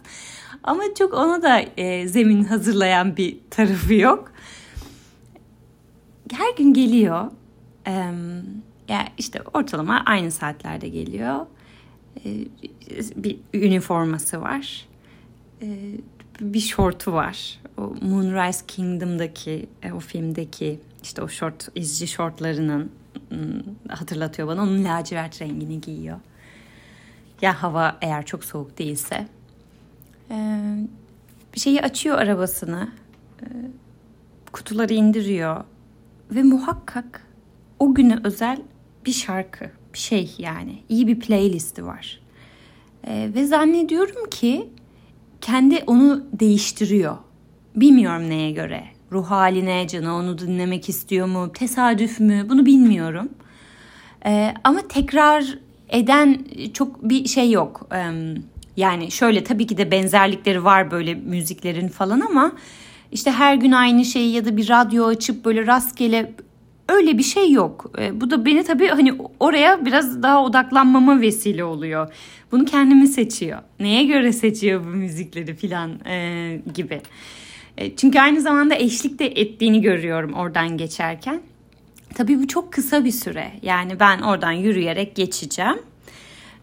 Ama 0.63 0.83
çok 0.99 1.15
ona 1.15 1.43
da 1.43 1.61
e, 1.77 2.09
zemin 2.09 2.45
hazırlayan 2.45 3.17
bir 3.17 3.37
tarafı 3.51 3.95
yok. 3.95 4.33
Her 6.33 6.57
gün 6.57 6.75
geliyor. 6.75 7.31
E, 7.87 7.93
yani 8.89 9.09
işte 9.19 9.43
ortalama 9.55 10.03
aynı 10.07 10.31
saatlerde 10.31 10.89
geliyor. 10.89 11.47
E, 12.25 12.31
bir 13.17 13.39
üniforması 13.55 14.41
var. 14.41 14.87
E, 15.63 15.67
bir 16.41 16.61
şortu 16.61 17.13
var. 17.13 17.61
O 17.77 17.95
Moonrise 18.03 18.67
Kingdom'daki 18.67 19.67
e, 19.83 19.93
o 19.93 20.01
filmdeki 20.01 20.81
işte 21.03 21.23
o 21.23 21.29
şort 21.29 21.69
izci 21.75 22.09
şortlarının 22.09 22.91
hatırlatıyor 23.89 24.49
bana. 24.49 24.63
Onun 24.63 24.85
lacivert 24.85 25.43
rengini 25.43 25.81
giyiyor. 25.81 26.21
Ya 27.43 27.63
hava 27.63 27.99
eğer 28.03 28.27
çok 28.27 28.45
soğuk 28.45 28.79
değilse. 28.79 29.27
Ee, 30.31 30.77
bir 31.55 31.61
şeyi 31.61 31.83
açıyor 31.83 32.19
arabasını. 32.19 32.89
Ee, 33.43 33.47
kutuları 34.53 34.95
indiriyor. 34.95 35.65
Ve 36.31 36.43
muhakkak 36.43 37.27
o 37.79 37.95
güne 37.95 38.19
özel 38.25 38.59
bir 39.07 39.13
şarkı, 39.13 39.71
bir 39.95 39.99
şey 39.99 40.35
yani. 40.39 40.83
iyi 40.89 41.07
bir 41.07 41.21
playlisti 41.21 41.87
var. 41.87 42.21
Ee, 43.07 43.31
ve 43.35 43.47
zannediyorum 43.47 44.31
ki 44.31 44.69
kendi 45.41 45.83
onu 45.87 46.25
değiştiriyor. 46.33 47.17
Bilmiyorum 47.77 48.29
neye 48.29 48.51
göre. 48.51 48.85
Ruh 49.13 49.27
haline, 49.31 49.89
canı 49.89 50.15
onu 50.15 50.39
dinlemek 50.39 50.89
istiyor 50.89 51.27
mu, 51.27 51.53
tesadüf 51.53 52.21
mü 52.21 52.47
bunu 52.49 52.67
bilmiyorum. 52.67 53.29
Ee, 54.27 54.55
ama 54.65 54.81
tekrar 54.89 55.59
eden 55.89 56.45
çok 56.73 57.09
bir 57.09 57.27
şey 57.27 57.51
yok. 57.51 57.89
Ee, 57.95 58.35
yani 58.77 59.11
şöyle 59.11 59.45
tabii 59.45 59.67
ki 59.67 59.77
de 59.77 59.91
benzerlikleri 59.91 60.65
var 60.65 60.91
böyle 60.91 61.15
müziklerin 61.15 61.89
falan 61.89 62.21
ama 62.21 62.53
işte 63.13 63.31
her 63.31 63.55
gün 63.55 63.73
aynı 63.73 64.05
şeyi 64.05 64.33
ya 64.35 64.45
da 64.45 64.57
bir 64.57 64.69
radyo 64.69 65.07
açıp 65.07 65.45
böyle 65.45 65.67
rastgele 65.67 66.33
öyle 66.89 67.19
bir 67.19 67.23
şey 67.23 67.53
yok. 67.53 67.91
E, 67.99 68.21
bu 68.21 68.31
da 68.31 68.47
beni 68.47 68.65
tabii 68.65 68.89
hani 68.89 69.15
oraya 69.41 69.87
biraz 69.87 70.23
daha 70.23 70.45
odaklanmama 70.45 71.21
vesile 71.21 71.65
oluyor. 71.65 72.13
Bunu 72.53 72.65
kendimi 72.65 73.07
seçiyor. 73.07 73.59
Neye 73.81 74.05
göre 74.05 74.33
seçiyor 74.33 74.85
bu 74.85 74.89
müzikleri 74.89 75.55
filan 75.55 76.07
e, 76.07 76.61
gibi. 76.75 77.01
E, 77.79 77.97
çünkü 77.97 78.21
aynı 78.21 78.41
zamanda 78.41 78.75
eşlik 78.75 79.19
de 79.19 79.27
ettiğini 79.27 79.83
görüyorum 79.83 80.33
oradan 80.33 80.77
geçerken. 80.77 81.41
Tabii 82.15 82.39
bu 82.43 82.49
çok 82.49 82.73
kısa 82.73 83.05
bir 83.05 83.11
süre. 83.11 83.53
Yani 83.63 84.01
ben 84.01 84.21
oradan 84.21 84.53
yürüyerek 84.53 85.17
geçeceğim. 85.17 85.79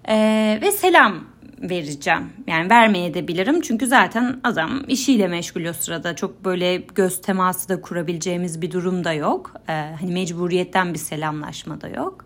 E, 0.08 0.16
ve 0.62 0.72
selam 0.72 1.33
vereceğim. 1.70 2.30
Yani 2.48 2.70
vermeye 2.70 3.14
de 3.14 3.28
bilirim 3.28 3.62
çünkü 3.62 3.88
zaten 3.88 4.40
adam 4.44 4.84
işiyle 4.88 5.28
meşgul 5.28 5.66
o 5.66 5.74
sırada. 5.74 6.16
Çok 6.16 6.46
böyle 6.46 6.78
göz 6.78 7.22
teması 7.22 7.70
da 7.70 7.82
kurabileceğimiz 7.82 8.62
bir 8.62 8.72
durum 8.72 9.04
da 9.04 9.14
yok. 9.14 9.54
Ee, 9.70 9.72
hani 10.00 10.14
mecburiyetten 10.14 10.94
bir 10.94 11.00
selamlaşma 11.00 11.82
da 11.82 11.88
yok. 11.88 12.26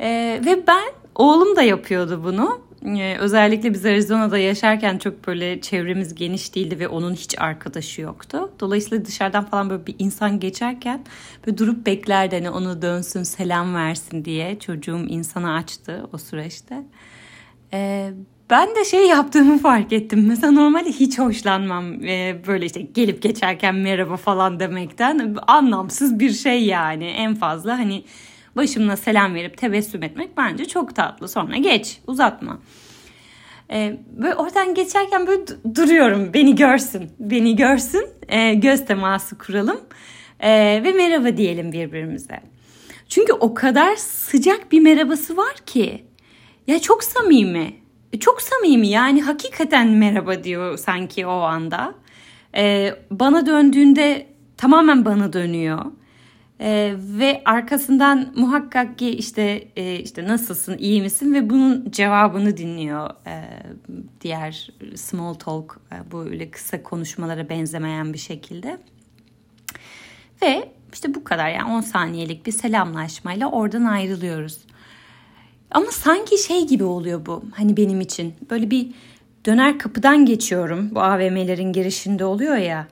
Ee, 0.00 0.40
ve 0.46 0.66
ben 0.66 0.84
oğlum 1.14 1.56
da 1.56 1.62
yapıyordu 1.62 2.20
bunu. 2.24 2.68
Ee, 2.86 3.16
özellikle 3.18 3.74
biz 3.74 3.86
Arizona'da 3.86 4.38
yaşarken 4.38 4.98
çok 4.98 5.26
böyle 5.26 5.60
çevremiz 5.60 6.14
geniş 6.14 6.54
değildi 6.54 6.78
ve 6.78 6.88
onun 6.88 7.14
hiç 7.14 7.38
arkadaşı 7.38 8.02
yoktu. 8.02 8.50
Dolayısıyla 8.60 9.04
dışarıdan 9.04 9.44
falan 9.44 9.70
böyle 9.70 9.86
bir 9.86 9.94
insan 9.98 10.40
geçerken 10.40 11.04
böyle 11.46 11.58
durup 11.58 11.86
beklerdi 11.86 12.36
hani 12.36 12.50
onu 12.50 12.82
dönsün 12.82 13.22
selam 13.22 13.74
versin 13.74 14.24
diye. 14.24 14.58
Çocuğum 14.58 15.06
insana 15.08 15.54
açtı 15.54 16.06
o 16.12 16.18
süreçte. 16.18 16.84
Ee, 17.72 18.12
ben 18.50 18.76
de 18.76 18.84
şey 18.84 19.06
yaptığımı 19.06 19.58
fark 19.58 19.92
ettim. 19.92 20.24
Mesela 20.28 20.52
normalde 20.52 20.92
hiç 20.92 21.18
hoşlanmam 21.18 22.04
e, 22.04 22.36
böyle 22.46 22.66
işte 22.66 22.80
gelip 22.80 23.22
geçerken 23.22 23.74
merhaba 23.74 24.16
falan 24.16 24.60
demekten. 24.60 25.36
Anlamsız 25.46 26.18
bir 26.18 26.30
şey 26.30 26.64
yani 26.64 27.04
en 27.04 27.34
fazla 27.34 27.78
hani 27.78 28.04
başımla 28.56 28.96
selam 28.96 29.34
verip 29.34 29.58
tebessüm 29.58 30.02
etmek 30.02 30.36
bence 30.36 30.64
çok 30.64 30.96
tatlı. 30.96 31.28
Sonra 31.28 31.56
geç 31.56 31.98
uzatma. 32.06 32.58
Ee, 33.72 33.96
böyle 34.16 34.34
oradan 34.34 34.74
geçerken 34.74 35.26
böyle 35.26 35.42
duruyorum 35.74 36.30
beni 36.34 36.54
görsün 36.54 37.10
beni 37.18 37.56
görsün 37.56 38.06
e, 38.28 38.54
göz 38.54 38.86
teması 38.86 39.38
kuralım 39.38 39.80
e, 40.40 40.50
ve 40.84 40.92
merhaba 40.92 41.36
diyelim 41.36 41.72
birbirimize. 41.72 42.40
Çünkü 43.08 43.32
o 43.32 43.54
kadar 43.54 43.96
sıcak 43.96 44.72
bir 44.72 44.80
merhabası 44.80 45.36
var 45.36 45.54
ki 45.66 46.04
ya 46.66 46.78
çok 46.78 47.04
samimi 47.04 47.72
çok 48.20 48.42
samimi 48.42 48.88
yani 48.88 49.22
hakikaten 49.22 49.88
merhaba 49.88 50.44
diyor 50.44 50.78
sanki 50.78 51.26
o 51.26 51.30
anda. 51.30 51.94
Ee, 52.56 52.94
bana 53.10 53.46
döndüğünde 53.46 54.26
tamamen 54.56 55.04
bana 55.04 55.32
dönüyor. 55.32 55.84
Ee, 56.60 56.94
ve 56.98 57.42
arkasından 57.44 58.32
muhakkak 58.36 58.98
ki 58.98 59.10
işte 59.10 59.68
e, 59.76 59.96
işte 59.96 60.24
nasılsın 60.24 60.78
iyi 60.78 61.02
misin 61.02 61.34
ve 61.34 61.50
bunun 61.50 61.90
cevabını 61.90 62.56
dinliyor 62.56 63.10
ee, 63.26 63.44
diğer 64.20 64.70
small 64.96 65.34
talk 65.34 65.80
e, 65.92 66.12
böyle 66.12 66.50
kısa 66.50 66.82
konuşmalara 66.82 67.48
benzemeyen 67.48 68.12
bir 68.12 68.18
şekilde 68.18 68.78
ve 70.42 70.72
işte 70.92 71.14
bu 71.14 71.24
kadar 71.24 71.48
yani 71.48 71.72
10 71.72 71.80
saniyelik 71.80 72.46
bir 72.46 72.52
selamlaşmayla 72.52 73.50
oradan 73.50 73.84
ayrılıyoruz. 73.84 74.58
Ama 75.70 75.86
sanki 75.90 76.38
şey 76.38 76.66
gibi 76.66 76.84
oluyor 76.84 77.26
bu 77.26 77.42
hani 77.52 77.76
benim 77.76 78.00
için. 78.00 78.34
Böyle 78.50 78.70
bir 78.70 78.90
döner 79.46 79.78
kapıdan 79.78 80.26
geçiyorum. 80.26 80.94
Bu 80.94 81.00
AVM'lerin 81.00 81.72
girişinde 81.72 82.24
oluyor 82.24 82.56
ya. 82.56 82.88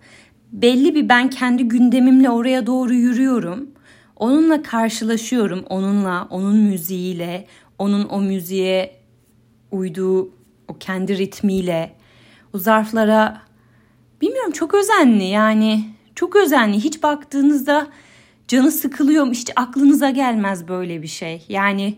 Belli 0.53 0.95
bir 0.95 1.09
ben 1.09 1.31
kendi 1.31 1.69
gündemimle 1.69 2.31
oraya 2.31 2.67
doğru 2.67 2.95
yürüyorum. 2.95 3.71
Onunla 4.17 4.63
karşılaşıyorum. 4.63 5.65
Onunla, 5.69 6.27
onun 6.31 6.57
müziğiyle, 6.57 7.47
onun 7.79 8.09
o 8.09 8.21
müziğe 8.21 8.97
uyduğu 9.71 10.31
o 10.69 10.79
kendi 10.81 11.19
ritmiyle, 11.19 11.93
o 12.53 12.59
zarflara 12.59 13.43
bilmiyorum 14.21 14.53
çok 14.53 14.75
özenli 14.75 15.25
yani 15.25 15.85
çok 16.15 16.37
özenli. 16.37 16.77
Hiç 16.77 17.03
baktığınızda 17.03 17.87
canı 18.49 18.73
sıkılıyor 18.73 19.33
hiç 19.33 19.51
aklınıza 19.57 20.11
gelmez 20.11 20.69
böyle 20.69 21.03
bir 21.03 21.09
şey. 21.09 21.45
Yani 21.49 21.95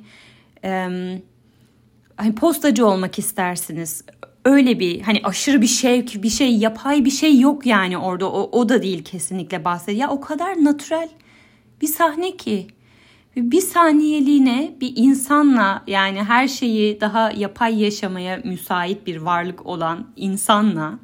hani 2.17 2.35
postacı 2.35 2.87
olmak 2.87 3.19
istersiniz. 3.19 4.05
Öyle 4.45 4.81
bir 4.81 5.00
hani 5.00 5.21
aşırı 5.25 5.62
bir 5.62 5.67
şevk, 5.67 6.23
bir 6.23 6.31
şey, 6.31 6.57
yapay 6.57 7.05
bir 7.05 7.11
şey 7.11 7.41
yok 7.41 7.67
yani 7.67 7.99
orada. 7.99 8.33
O, 8.33 8.61
o 8.61 8.69
da 8.69 8.83
değil 8.83 9.05
kesinlikle 9.05 9.65
bahsediyor. 9.65 9.99
Ya 9.99 10.11
o 10.11 10.21
kadar 10.21 10.65
natürel 10.65 11.09
bir 11.81 11.87
sahne 11.87 12.37
ki. 12.37 12.67
Bir 13.37 13.61
saniyeliğine 13.61 14.75
bir 14.81 14.93
insanla 14.97 15.85
yani 15.87 16.23
her 16.23 16.49
şeyi 16.49 17.00
daha 17.00 17.31
yapay 17.31 17.83
yaşamaya 17.83 18.41
müsait 18.45 19.07
bir 19.07 19.17
varlık 19.17 19.67
olan 19.67 20.07
insanla 20.17 20.99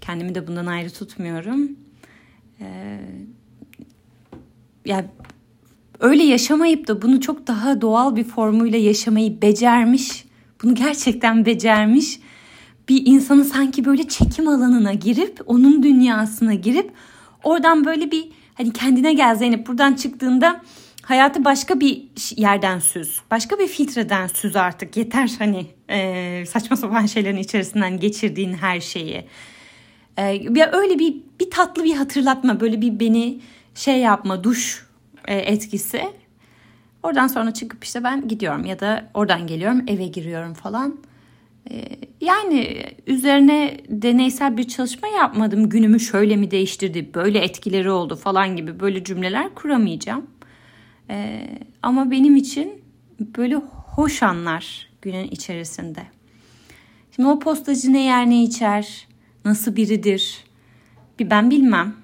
kendimi 0.00 0.34
de 0.34 0.46
bundan 0.46 0.66
ayrı 0.66 0.90
tutmuyorum. 0.90 1.70
Ya 4.84 5.04
öyle 6.00 6.22
yaşamayıp 6.22 6.88
da 6.88 7.02
bunu 7.02 7.20
çok 7.20 7.46
daha 7.46 7.80
doğal 7.80 8.16
bir 8.16 8.24
formuyla 8.24 8.78
yaşamayı 8.78 9.42
becermiş, 9.42 10.24
bunu 10.62 10.74
gerçekten 10.74 11.46
becermiş 11.46 12.20
bir 12.88 13.06
insanı 13.06 13.44
sanki 13.44 13.84
böyle 13.84 14.08
çekim 14.08 14.48
alanına 14.48 14.92
girip 14.92 15.40
onun 15.46 15.82
dünyasına 15.82 16.54
girip 16.54 16.90
oradan 17.44 17.84
böyle 17.84 18.10
bir 18.10 18.28
hani 18.54 18.72
kendine 18.72 19.12
gel 19.12 19.34
Zeynep 19.34 19.66
buradan 19.66 19.94
çıktığında 19.94 20.60
hayatı 21.02 21.44
başka 21.44 21.80
bir 21.80 22.02
yerden 22.36 22.78
süz. 22.78 23.20
Başka 23.30 23.58
bir 23.58 23.66
filtreden 23.66 24.26
süz 24.26 24.56
artık 24.56 24.96
yeter 24.96 25.30
hani 25.38 25.66
e, 25.90 26.44
saçma 26.46 26.76
sapan 26.76 27.06
şeylerin 27.06 27.36
içerisinden 27.36 28.00
geçirdiğin 28.00 28.52
her 28.52 28.80
şeyi. 28.80 29.24
Ya 30.50 30.70
öyle 30.72 30.98
bir 30.98 31.16
bir 31.40 31.50
tatlı 31.50 31.84
bir 31.84 31.94
hatırlatma 31.94 32.60
böyle 32.60 32.80
bir 32.80 33.00
beni 33.00 33.40
şey 33.74 33.98
yapma 33.98 34.44
duş 34.44 34.89
etkisi. 35.28 36.02
Oradan 37.02 37.26
sonra 37.26 37.54
çıkıp 37.54 37.84
işte 37.84 38.04
ben 38.04 38.28
gidiyorum 38.28 38.64
ya 38.64 38.80
da 38.80 39.10
oradan 39.14 39.46
geliyorum 39.46 39.82
eve 39.86 40.06
giriyorum 40.06 40.54
falan. 40.54 40.98
E, 41.70 41.84
yani 42.20 42.82
üzerine 43.06 43.78
deneysel 43.88 44.56
bir 44.56 44.68
çalışma 44.68 45.08
yapmadım. 45.08 45.68
Günümü 45.68 46.00
şöyle 46.00 46.36
mi 46.36 46.50
değiştirdi, 46.50 47.14
böyle 47.14 47.38
etkileri 47.38 47.90
oldu 47.90 48.16
falan 48.16 48.56
gibi 48.56 48.80
böyle 48.80 49.04
cümleler 49.04 49.54
kuramayacağım. 49.54 50.26
E, 51.10 51.48
ama 51.82 52.10
benim 52.10 52.36
için 52.36 52.82
böyle 53.20 53.54
hoş 53.94 54.22
anlar 54.22 54.88
günün 55.02 55.28
içerisinde. 55.28 56.02
Şimdi 57.16 57.28
o 57.28 57.38
postacı 57.38 57.92
ne 57.92 58.04
yer 58.04 58.30
ne 58.30 58.42
içer, 58.42 59.08
nasıl 59.44 59.76
biridir 59.76 60.44
bir 61.20 61.30
ben 61.30 61.50
bilmem. 61.50 61.94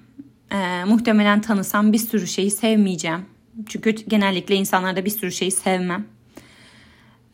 Ee, 0.51 0.83
muhtemelen 0.83 1.41
tanısam 1.41 1.93
bir 1.93 1.97
sürü 1.97 2.27
şeyi 2.27 2.51
sevmeyeceğim. 2.51 3.25
Çünkü 3.65 3.91
genellikle 3.91 4.55
insanlarda 4.55 5.05
bir 5.05 5.09
sürü 5.09 5.31
şeyi 5.31 5.51
sevmem. 5.51 6.05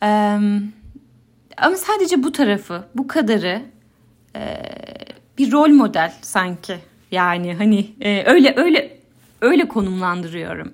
Ee, 0.02 0.06
ama 1.56 1.76
sadece 1.76 2.22
bu 2.22 2.32
tarafı, 2.32 2.88
bu 2.94 3.06
kadarı 3.06 3.62
e, 4.36 4.62
bir 5.38 5.52
rol 5.52 5.68
model 5.68 6.12
sanki. 6.22 6.78
Yani 7.10 7.54
hani 7.54 7.94
e, 8.00 8.24
öyle 8.26 8.54
öyle 8.56 9.00
öyle 9.40 9.68
konumlandırıyorum. 9.68 10.72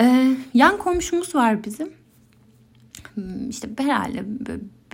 Ee, 0.00 0.36
yan 0.54 0.78
komşumuz 0.78 1.34
var 1.34 1.64
bizim. 1.64 1.92
Hmm, 3.14 3.50
işte 3.50 3.68
herhalde 3.78 4.24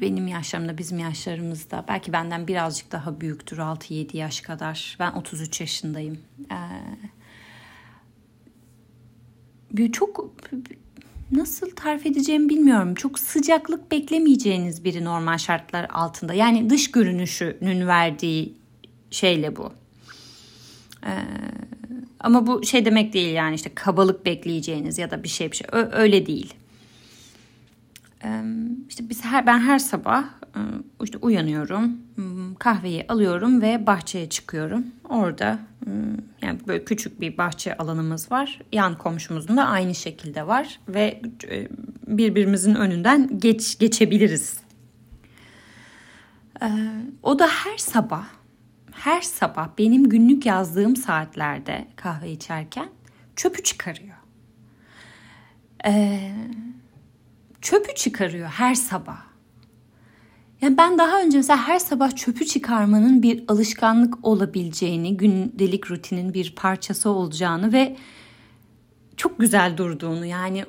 benim 0.05 0.27
yaşlarımda, 0.27 0.79
bizim 0.79 0.99
yaşlarımızda 0.99 1.85
belki 1.89 2.13
benden 2.13 2.49
birazcık 2.49 2.93
daha 2.93 3.21
büyüktür 3.21 3.59
6-7 3.59 4.17
yaş 4.17 4.41
kadar. 4.41 4.97
Ben 5.01 5.13
33 5.13 5.61
yaşındayım. 5.61 6.19
Ee, 9.77 9.93
çok 9.93 10.31
nasıl 11.33 11.71
tarif 11.71 12.07
edeceğimi 12.07 12.49
bilmiyorum. 12.49 12.95
Çok 12.95 13.19
sıcaklık 13.19 13.93
beklemeyeceğiniz 13.93 14.85
biri 14.85 15.05
normal 15.05 15.39
şartlar 15.39 15.87
altında. 15.91 16.35
Yani 16.35 16.71
dış 16.71 16.91
görünüşünün 16.91 17.87
verdiği 17.87 18.55
şeyle 19.11 19.57
bu. 19.57 19.73
Ee, 21.07 21.19
ama 22.21 22.47
bu 22.47 22.65
şey 22.65 22.85
demek 22.85 23.13
değil 23.13 23.35
yani 23.35 23.55
işte 23.55 23.75
kabalık 23.75 24.27
bekleyeceğiniz 24.27 24.99
ya 24.99 25.11
da 25.11 25.23
bir 25.23 25.29
şey 25.29 25.53
bir 25.53 25.57
şey 25.57 25.67
öyle 25.73 26.27
değil. 26.27 26.55
İşte 28.89 29.09
biz 29.09 29.25
her 29.25 29.47
ben 29.47 29.59
her 29.59 29.79
sabah 29.79 30.25
işte 31.03 31.19
uyanıyorum, 31.19 31.99
kahveyi 32.59 33.07
alıyorum 33.09 33.63
ve 33.63 33.87
bahçeye 33.87 34.29
çıkıyorum. 34.29 34.85
Orada 35.09 35.59
yani 36.43 36.59
böyle 36.67 36.85
küçük 36.85 37.21
bir 37.21 37.39
bahçe 37.39 37.77
alanımız 37.77 38.33
var. 38.33 38.61
Yan 38.73 38.99
komşumuzun 38.99 39.57
da 39.57 39.67
aynı 39.67 39.95
şekilde 39.95 40.47
var 40.47 40.81
ve 40.89 41.23
birbirimizin 42.07 42.75
önünden 42.75 43.39
geç 43.39 43.79
geçebiliriz. 43.79 44.61
O 47.23 47.39
da 47.39 47.47
her 47.47 47.79
sabah 47.79 48.27
her 48.93 49.21
sabah 49.21 49.69
benim 49.79 50.09
günlük 50.09 50.47
yazdığım 50.47 50.97
saatlerde 50.97 51.89
kahve 51.97 52.31
içerken 52.31 52.89
çöpü 53.37 53.63
çıkarıyor. 53.63 54.17
Ee, 55.87 56.35
çöpü 57.65 57.95
çıkarıyor 57.95 58.49
her 58.49 58.75
sabah. 58.75 59.19
Yani 60.61 60.77
ben 60.77 60.99
daha 60.99 61.23
önce 61.23 61.37
mesela 61.37 61.69
her 61.69 61.79
sabah 61.79 62.17
çöpü 62.17 62.47
çıkarmanın 62.47 63.23
bir 63.23 63.45
alışkanlık 63.49 64.27
olabileceğini, 64.27 65.17
gündelik 65.17 65.91
rutinin 65.91 66.35
bir 66.35 66.55
parçası 66.55 67.11
olacağını 67.11 67.73
ve 67.73 67.97
çok 69.17 69.39
güzel 69.39 69.77
durduğunu 69.77 70.27
yani 70.27 70.65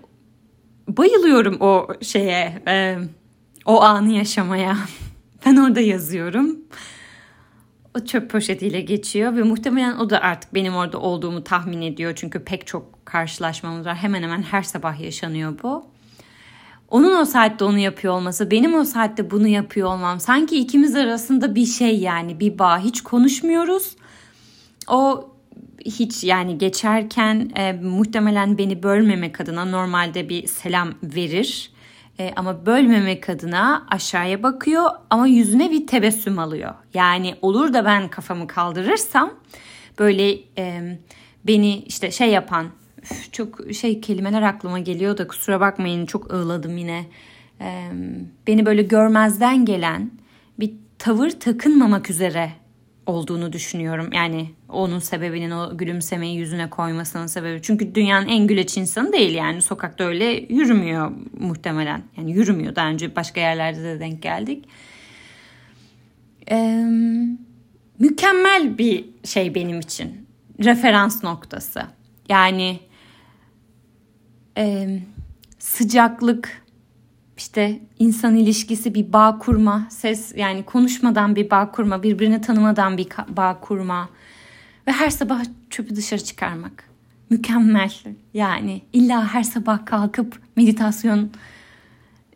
bayılıyorum 0.87 1.57
o 1.59 1.87
şeye, 2.01 2.63
e, 2.67 2.97
o 3.65 3.81
anı 3.81 4.11
yaşamaya. 4.11 4.77
Ben 5.45 5.55
orada 5.55 5.79
yazıyorum 5.79 6.59
o 7.95 8.05
çöp 8.05 8.29
poşetiyle 8.31 8.81
geçiyor 8.81 9.35
ve 9.35 9.43
muhtemelen 9.43 9.97
o 9.97 10.09
da 10.09 10.21
artık 10.21 10.53
benim 10.53 10.75
orada 10.75 10.99
olduğumu 10.99 11.43
tahmin 11.43 11.81
ediyor. 11.81 12.13
Çünkü 12.15 12.43
pek 12.43 12.67
çok 12.67 13.05
karşılaşmamız 13.05 13.85
var. 13.85 13.95
Hemen 13.95 14.23
hemen 14.23 14.41
her 14.41 14.63
sabah 14.63 14.99
yaşanıyor 14.99 15.53
bu. 15.63 15.94
Onun 16.89 17.21
o 17.21 17.25
saatte 17.25 17.65
onu 17.65 17.79
yapıyor 17.79 18.13
olması, 18.13 18.51
benim 18.51 18.73
o 18.73 18.83
saatte 18.83 19.31
bunu 19.31 19.47
yapıyor 19.47 19.87
olmam. 19.87 20.19
Sanki 20.19 20.59
ikimiz 20.59 20.95
arasında 20.95 21.55
bir 21.55 21.65
şey 21.65 21.99
yani 21.99 22.39
bir 22.39 22.59
bağ. 22.59 22.79
Hiç 22.79 23.01
konuşmuyoruz. 23.01 23.95
O 24.87 25.29
hiç 25.85 26.23
yani 26.23 26.57
geçerken 26.57 27.51
e, 27.55 27.73
muhtemelen 27.73 28.57
beni 28.57 28.83
bölmemek 28.83 29.41
adına 29.41 29.65
normalde 29.65 30.29
bir 30.29 30.47
selam 30.47 30.93
verir. 31.03 31.71
E, 32.19 32.33
ama 32.35 32.65
bölmemek 32.65 33.29
adına 33.29 33.85
aşağıya 33.91 34.43
bakıyor 34.43 34.89
ama 35.09 35.27
yüzüne 35.27 35.71
bir 35.71 35.87
tebessüm 35.87 36.39
alıyor. 36.39 36.73
Yani 36.93 37.35
olur 37.41 37.73
da 37.73 37.85
ben 37.85 38.07
kafamı 38.07 38.47
kaldırırsam 38.47 39.33
böyle 39.99 40.31
e, 40.57 40.97
beni 41.47 41.77
işte 41.77 42.11
şey 42.11 42.29
yapan 42.29 42.65
çok 43.31 43.73
şey 43.73 44.01
kelimeler 44.01 44.41
aklıma 44.41 44.79
geliyor 44.79 45.17
da 45.17 45.27
kusura 45.27 45.59
bakmayın 45.59 46.05
çok 46.05 46.33
ağladım 46.33 46.77
yine. 46.77 47.05
E, 47.61 47.91
beni 48.47 48.65
böyle 48.65 48.83
görmezden 48.83 49.65
gelen 49.65 50.11
bir 50.59 50.73
tavır 50.99 51.29
takınmamak 51.29 52.09
üzere 52.09 52.51
olduğunu 53.05 53.53
düşünüyorum. 53.53 54.09
Yani 54.13 54.49
onun 54.69 54.99
sebebinin 54.99 55.51
o 55.51 55.77
gülümsemeyi 55.77 56.37
yüzüne 56.37 56.69
koymasının 56.69 57.27
sebebi. 57.27 57.61
Çünkü 57.61 57.95
dünyanın 57.95 58.27
en 58.27 58.47
güleç 58.47 58.77
insanı 58.77 59.13
değil 59.13 59.33
yani. 59.33 59.61
Sokakta 59.61 60.03
öyle 60.03 60.45
yürümüyor 60.49 61.11
muhtemelen. 61.39 62.03
Yani 62.17 62.31
yürümüyor. 62.31 62.75
Daha 62.75 62.87
önce 62.87 63.15
başka 63.15 63.41
yerlerde 63.41 63.83
de 63.83 63.99
denk 63.99 64.21
geldik. 64.21 64.65
Ee, 66.51 66.85
mükemmel 67.99 68.77
bir 68.77 69.05
şey 69.23 69.55
benim 69.55 69.79
için. 69.79 70.27
Referans 70.63 71.23
noktası. 71.23 71.81
Yani 72.29 72.79
e, 74.57 74.99
sıcaklık, 75.59 76.61
işte 77.37 77.79
insan 77.99 78.35
ilişkisi 78.35 78.95
bir 78.95 79.13
bağ 79.13 79.39
kurma, 79.39 79.87
ses 79.89 80.33
yani 80.35 80.65
konuşmadan 80.65 81.35
bir 81.35 81.49
bağ 81.49 81.71
kurma, 81.71 82.03
birbirini 82.03 82.41
tanımadan 82.41 82.97
bir 82.97 83.07
bağ 83.27 83.59
kurma 83.59 84.09
ve 84.87 84.91
her 84.91 85.09
sabah 85.09 85.43
çöpü 85.69 85.95
dışarı 85.95 86.23
çıkarmak. 86.23 86.89
Mükemmel 87.29 87.91
yani 88.33 88.81
illa 88.93 89.33
her 89.33 89.43
sabah 89.43 89.85
kalkıp 89.85 90.41
meditasyon 90.55 91.31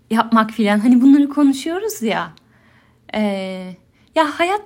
yapmak 0.09 0.51
filan 0.51 0.79
hani 0.79 1.01
bunları 1.01 1.29
konuşuyoruz 1.29 2.01
ya. 2.01 2.33
Ee, 3.15 3.75
ya 4.15 4.39
hayat 4.39 4.61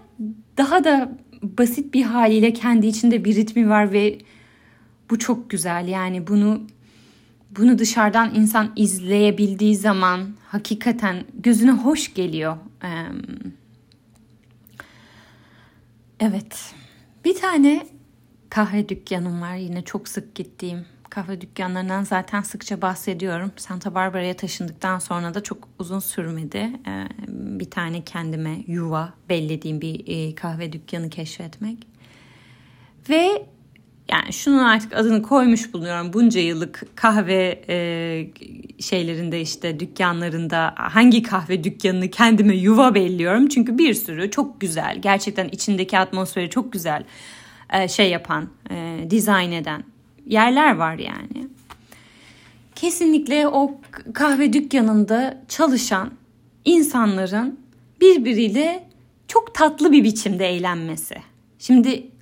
daha 0.58 0.84
da 0.84 1.18
basit 1.42 1.94
bir 1.94 2.04
haliyle 2.04 2.54
kendi 2.54 2.88
içinde 2.88 3.26
bir 3.26 3.36
ritmi 3.36 3.70
var 3.70 3.92
ve 3.92 4.18
bu 5.10 5.20
çok 5.20 5.50
güzel 5.50 5.88
yani 5.88 6.28
bunu 6.28 6.62
bunu 7.56 7.80
dışarıdan 7.80 8.36
insan 8.36 8.72
izleyebildiği 8.76 9.76
zaman 9.76 10.36
hakikaten 10.48 11.24
gözüne 11.34 11.72
hoş 11.72 12.14
geliyor. 12.14 12.58
Evet. 16.20 16.74
Bir 17.26 17.36
tane 17.36 17.88
kahve 18.50 18.90
dükkanım 18.90 19.42
var 19.42 19.56
yine 19.56 19.82
çok 19.84 20.08
sık 20.08 20.36
gittiğim 20.36 20.86
kahve 21.14 21.42
dükkanlarından 21.42 22.04
zaten 22.04 22.42
sıkça 22.42 22.82
bahsediyorum. 22.82 23.52
Santa 23.58 23.96
Barbara'ya 23.96 24.34
taşındıktan 24.34 25.00
sonra 25.00 25.34
da 25.34 25.44
çok 25.44 25.70
uzun 25.80 26.00
sürmedi. 26.00 26.70
Bir 27.28 27.70
tane 27.70 28.04
kendime 28.04 28.64
yuva 28.68 29.14
bellediğim 29.30 29.82
bir 29.82 30.36
kahve 30.36 30.74
dükkanı 30.74 31.10
keşfetmek. 31.10 31.88
Ve 33.10 33.46
yani 34.12 34.34
şunun 34.34 34.58
artık 34.58 34.96
adını 34.96 35.22
koymuş 35.22 35.74
bulunuyorum. 35.74 36.14
Bunca 36.14 36.42
yıllık 36.42 36.84
kahve 36.96 37.62
e, 37.70 38.28
şeylerinde 38.80 39.42
işte 39.42 39.80
dükkanlarında 39.80 40.74
hangi 40.78 41.24
kahve 41.24 41.64
dükkanını 41.64 42.10
kendime 42.10 42.56
yuva 42.56 42.96
belliyorum. 42.96 43.48
Çünkü 43.48 43.78
bir 43.78 43.94
sürü 43.94 44.32
çok 44.32 44.62
güzel 44.62 44.98
gerçekten 45.02 45.48
içindeki 45.48 46.00
atmosferi 46.00 46.50
çok 46.50 46.74
güzel 46.74 47.04
e, 47.74 47.88
şey 47.88 48.10
yapan, 48.10 48.50
e, 48.72 49.08
dizayn 49.10 49.52
eden 49.52 49.84
yerler 50.26 50.76
var 50.76 50.96
yani. 50.96 51.48
Kesinlikle 52.76 53.48
o 53.48 53.82
kahve 54.14 54.54
dükkanında 54.54 55.44
çalışan 55.48 56.12
insanların 56.66 57.60
birbiriyle 58.02 58.88
çok 59.28 59.56
tatlı 59.56 59.92
bir 59.92 60.04
biçimde 60.04 60.48
eğlenmesi. 60.48 61.16
Şimdi 61.60 62.13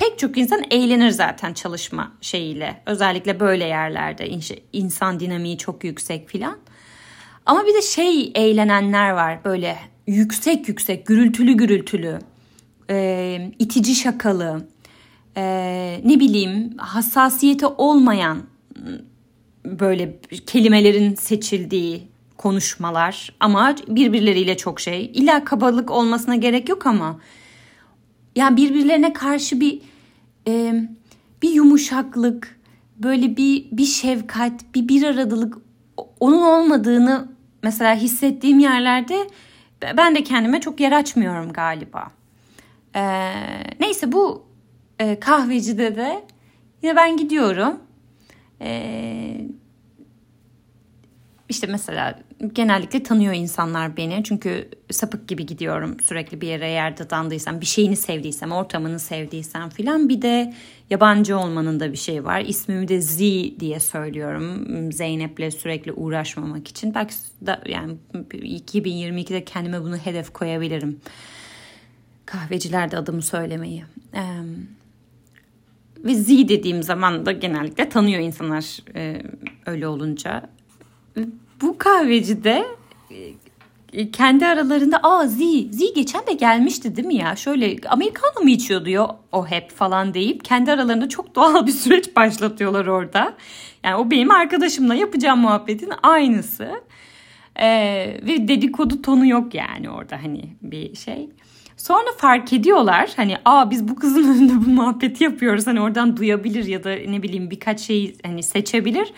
pek 0.00 0.18
çok 0.18 0.38
insan 0.38 0.62
eğlenir 0.70 1.10
zaten 1.10 1.52
çalışma 1.52 2.12
şeyiyle. 2.20 2.82
Özellikle 2.86 3.40
böyle 3.40 3.64
yerlerde 3.64 4.28
insan 4.72 5.20
dinamiği 5.20 5.58
çok 5.58 5.84
yüksek 5.84 6.28
filan. 6.28 6.58
Ama 7.46 7.66
bir 7.66 7.74
de 7.74 7.82
şey 7.82 8.32
eğlenenler 8.34 9.10
var 9.10 9.44
böyle 9.44 9.78
yüksek 10.06 10.68
yüksek 10.68 11.06
gürültülü 11.06 11.52
gürültülü 11.52 12.18
e, 12.90 13.52
itici 13.58 13.94
şakalı 13.94 14.66
e, 15.36 15.42
ne 16.04 16.20
bileyim 16.20 16.76
hassasiyeti 16.78 17.66
olmayan 17.66 18.42
böyle 19.64 20.18
kelimelerin 20.46 21.14
seçildiği 21.14 22.08
konuşmalar 22.36 23.34
ama 23.40 23.74
birbirleriyle 23.88 24.56
çok 24.56 24.80
şey. 24.80 25.10
İlla 25.14 25.44
kabalık 25.44 25.90
olmasına 25.90 26.36
gerek 26.36 26.68
yok 26.68 26.86
ama 26.86 27.20
yani 28.36 28.56
birbirlerine 28.56 29.12
karşı 29.12 29.60
bir 29.60 29.89
e, 30.50 30.74
bir 31.42 31.50
yumuşaklık, 31.50 32.60
böyle 32.96 33.36
bir 33.36 33.68
bir 33.72 33.84
şefkat, 33.84 34.52
bir 34.74 34.88
bir 34.88 35.02
aradılık 35.02 35.58
onun 36.20 36.42
olmadığını 36.42 37.28
mesela 37.62 37.94
hissettiğim 37.94 38.58
yerlerde 38.58 39.26
ben 39.96 40.14
de 40.14 40.24
kendime 40.24 40.60
çok 40.60 40.80
yer 40.80 40.92
açmıyorum 40.92 41.52
galiba. 41.52 42.08
Ee, 42.96 43.32
neyse 43.80 44.12
bu 44.12 44.46
e, 44.98 45.20
kahvecide 45.20 45.96
de 45.96 46.24
yine 46.82 46.96
ben 46.96 47.16
gidiyorum. 47.16 47.78
E, 48.60 49.40
işte 51.50 51.66
mesela 51.66 52.18
genellikle 52.52 53.02
tanıyor 53.02 53.34
insanlar 53.34 53.96
beni. 53.96 54.24
Çünkü 54.24 54.68
sapık 54.90 55.28
gibi 55.28 55.46
gidiyorum 55.46 55.96
sürekli 56.00 56.40
bir 56.40 56.48
yere 56.48 56.68
yerde 56.68 57.10
dandıysam, 57.10 57.60
bir 57.60 57.66
şeyini 57.66 57.96
sevdiysem, 57.96 58.52
ortamını 58.52 58.98
sevdiysem 58.98 59.70
filan. 59.70 60.08
Bir 60.08 60.22
de 60.22 60.54
yabancı 60.90 61.38
olmanın 61.38 61.80
da 61.80 61.92
bir 61.92 61.96
şey 61.96 62.24
var. 62.24 62.40
İsmimi 62.40 62.88
de 62.88 63.00
Z 63.00 63.18
diye 63.60 63.80
söylüyorum. 63.80 64.66
Zeynep'le 64.92 65.52
sürekli 65.54 65.92
uğraşmamak 65.92 66.68
için. 66.68 66.94
Belki 66.94 67.14
da, 67.46 67.62
yani 67.66 67.96
2022'de 68.14 69.44
kendime 69.44 69.82
bunu 69.82 69.96
hedef 69.96 70.32
koyabilirim. 70.32 71.00
Kahvecilerde 72.26 72.96
adımı 72.96 73.22
söylemeyi. 73.22 73.84
ve 76.04 76.14
Z 76.14 76.28
dediğim 76.28 76.82
zaman 76.82 77.26
da 77.26 77.32
genellikle 77.32 77.88
tanıyor 77.88 78.20
insanlar 78.20 78.78
öyle 79.66 79.86
olunca 79.86 80.50
bu 81.60 81.78
kahvecide 81.78 82.64
e, 83.92 84.10
kendi 84.10 84.46
aralarında 84.46 85.00
aa 85.02 85.26
Z, 85.26 85.38
Z 85.70 85.94
geçen 85.94 86.26
de 86.26 86.32
gelmişti 86.32 86.96
değil 86.96 87.08
mi 87.08 87.14
ya? 87.14 87.36
Şöyle 87.36 87.76
Americano 87.88 88.42
mu 88.42 88.50
içiyor 88.50 88.84
diyor 88.84 89.08
o 89.32 89.46
hep 89.46 89.70
falan 89.70 90.14
deyip 90.14 90.44
kendi 90.44 90.72
aralarında 90.72 91.08
çok 91.08 91.34
doğal 91.34 91.66
bir 91.66 91.72
süreç 91.72 92.16
başlatıyorlar 92.16 92.86
orada. 92.86 93.34
Yani 93.84 93.96
o 93.96 94.10
benim 94.10 94.30
arkadaşımla 94.30 94.94
yapacağım 94.94 95.40
muhabbetin 95.40 95.92
aynısı. 96.02 96.82
Ee, 97.56 98.20
ve 98.22 98.48
dedikodu 98.48 99.02
tonu 99.02 99.26
yok 99.26 99.54
yani 99.54 99.90
orada 99.90 100.22
hani 100.22 100.44
bir 100.62 100.94
şey. 100.94 101.28
Sonra 101.76 102.12
fark 102.16 102.52
ediyorlar 102.52 103.10
hani 103.16 103.36
aa 103.44 103.70
biz 103.70 103.88
bu 103.88 103.96
kızın 103.96 104.24
önünde 104.34 104.66
bu 104.66 104.70
muhabbeti 104.70 105.24
yapıyoruz 105.24 105.66
hani 105.66 105.80
oradan 105.80 106.16
duyabilir 106.16 106.64
ya 106.64 106.84
da 106.84 106.90
ne 106.90 107.22
bileyim 107.22 107.50
birkaç 107.50 107.80
şey 107.80 108.16
hani 108.24 108.42
seçebilir 108.42 109.12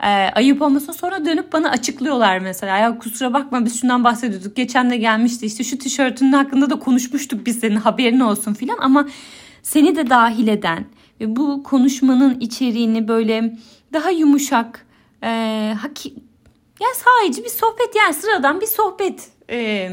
e, 0.00 0.06
ayıp 0.08 0.62
olmasın. 0.62 0.92
Sonra 0.92 1.24
dönüp 1.24 1.52
bana 1.52 1.70
açıklıyorlar 1.70 2.38
mesela. 2.38 2.78
Ya 2.78 2.98
kusura 2.98 3.34
bakma 3.34 3.64
biz 3.64 3.80
şundan 3.80 4.04
bahsediyorduk. 4.04 4.56
Geçen 4.56 4.90
de 4.90 4.96
gelmişti. 4.96 5.46
İşte 5.46 5.64
şu 5.64 5.78
tişörtünün 5.78 6.32
hakkında 6.32 6.70
da 6.70 6.78
konuşmuştuk 6.78 7.46
biz 7.46 7.60
senin 7.60 7.76
haberin 7.76 8.20
olsun 8.20 8.54
filan. 8.54 8.78
Ama 8.80 9.08
seni 9.62 9.96
de 9.96 10.10
dahil 10.10 10.48
eden 10.48 10.84
ve 11.20 11.36
bu 11.36 11.62
konuşmanın 11.62 12.40
içeriğini 12.40 13.08
böyle 13.08 13.56
daha 13.92 14.10
yumuşak 14.10 14.86
e, 15.22 15.28
haki, 15.80 16.14
yani 16.80 16.94
sadece 16.94 17.44
bir 17.44 17.48
sohbet 17.48 17.96
yani 17.96 18.14
sıradan 18.14 18.60
bir 18.60 18.66
sohbet 18.66 19.28
e, 19.50 19.88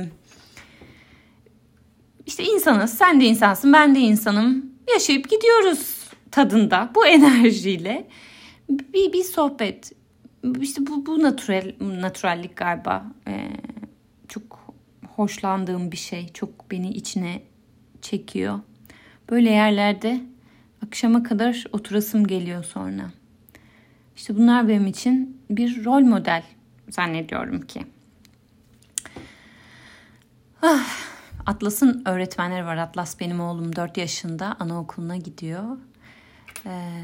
işte 2.25 2.43
insanız. 2.43 2.93
Sen 2.93 3.21
de 3.21 3.25
insansın 3.25 3.73
ben 3.73 3.95
de 3.95 3.99
insanım. 3.99 4.65
Yaşayıp 4.93 5.29
gidiyoruz 5.29 5.99
tadında 6.31 6.89
bu 6.95 7.05
enerjiyle 7.07 8.07
bir, 8.69 9.13
bir 9.13 9.23
sohbet 9.23 9.91
işte 10.61 10.87
bu, 10.87 11.05
bu 11.05 11.23
natural, 11.23 11.73
naturallik 11.79 12.55
galiba. 12.55 13.05
Ee, 13.27 13.49
çok 14.27 14.73
hoşlandığım 15.07 15.91
bir 15.91 15.97
şey. 15.97 16.27
Çok 16.33 16.71
beni 16.71 16.89
içine 16.89 17.41
çekiyor. 18.01 18.59
Böyle 19.29 19.49
yerlerde 19.49 20.21
akşama 20.85 21.23
kadar 21.23 21.63
oturasım 21.71 22.27
geliyor 22.27 22.63
sonra. 22.63 23.11
İşte 24.15 24.35
bunlar 24.37 24.67
benim 24.67 24.87
için 24.87 25.41
bir 25.49 25.85
rol 25.85 26.01
model 26.01 26.43
zannediyorum 26.89 27.61
ki. 27.61 27.85
Ah, 30.61 30.87
Atlas'ın 31.45 32.01
öğretmenleri 32.05 32.65
var. 32.65 32.77
Atlas 32.77 33.19
benim 33.19 33.39
oğlum 33.39 33.75
4 33.75 33.97
yaşında 33.97 34.55
anaokuluna 34.59 35.17
gidiyor. 35.17 35.77
Ee, 36.65 37.01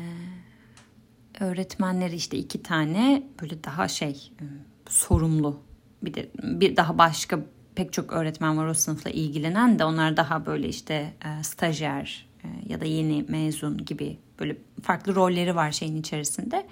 öğretmenleri 1.39 2.15
işte 2.15 2.37
iki 2.37 2.63
tane 2.63 3.23
böyle 3.41 3.63
daha 3.63 3.87
şey 3.87 4.31
ıı, 4.41 4.47
sorumlu 4.89 5.59
bir 6.01 6.13
de 6.13 6.29
bir 6.43 6.75
daha 6.75 6.97
başka 6.97 7.39
pek 7.75 7.93
çok 7.93 8.13
öğretmen 8.13 8.57
var 8.57 8.65
o 8.67 8.73
sınıfla 8.73 9.09
ilgilenen 9.09 9.79
de 9.79 9.85
onlar 9.85 10.17
daha 10.17 10.45
böyle 10.45 10.67
işte 10.67 11.13
e, 11.25 11.43
stajyer 11.43 12.27
e, 12.43 12.47
ya 12.73 12.81
da 12.81 12.85
yeni 12.85 13.25
mezun 13.27 13.85
gibi 13.85 14.17
böyle 14.39 14.57
farklı 14.83 15.15
rolleri 15.15 15.55
var 15.55 15.71
şeyin 15.71 15.95
içerisinde. 15.95 16.67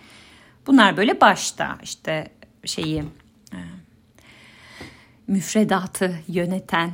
Bunlar 0.68 0.98
böyle 0.98 1.22
başta 1.22 1.78
işte 1.84 2.30
şeyi 2.66 3.04
müfredatı 5.28 6.20
yöneten 6.28 6.92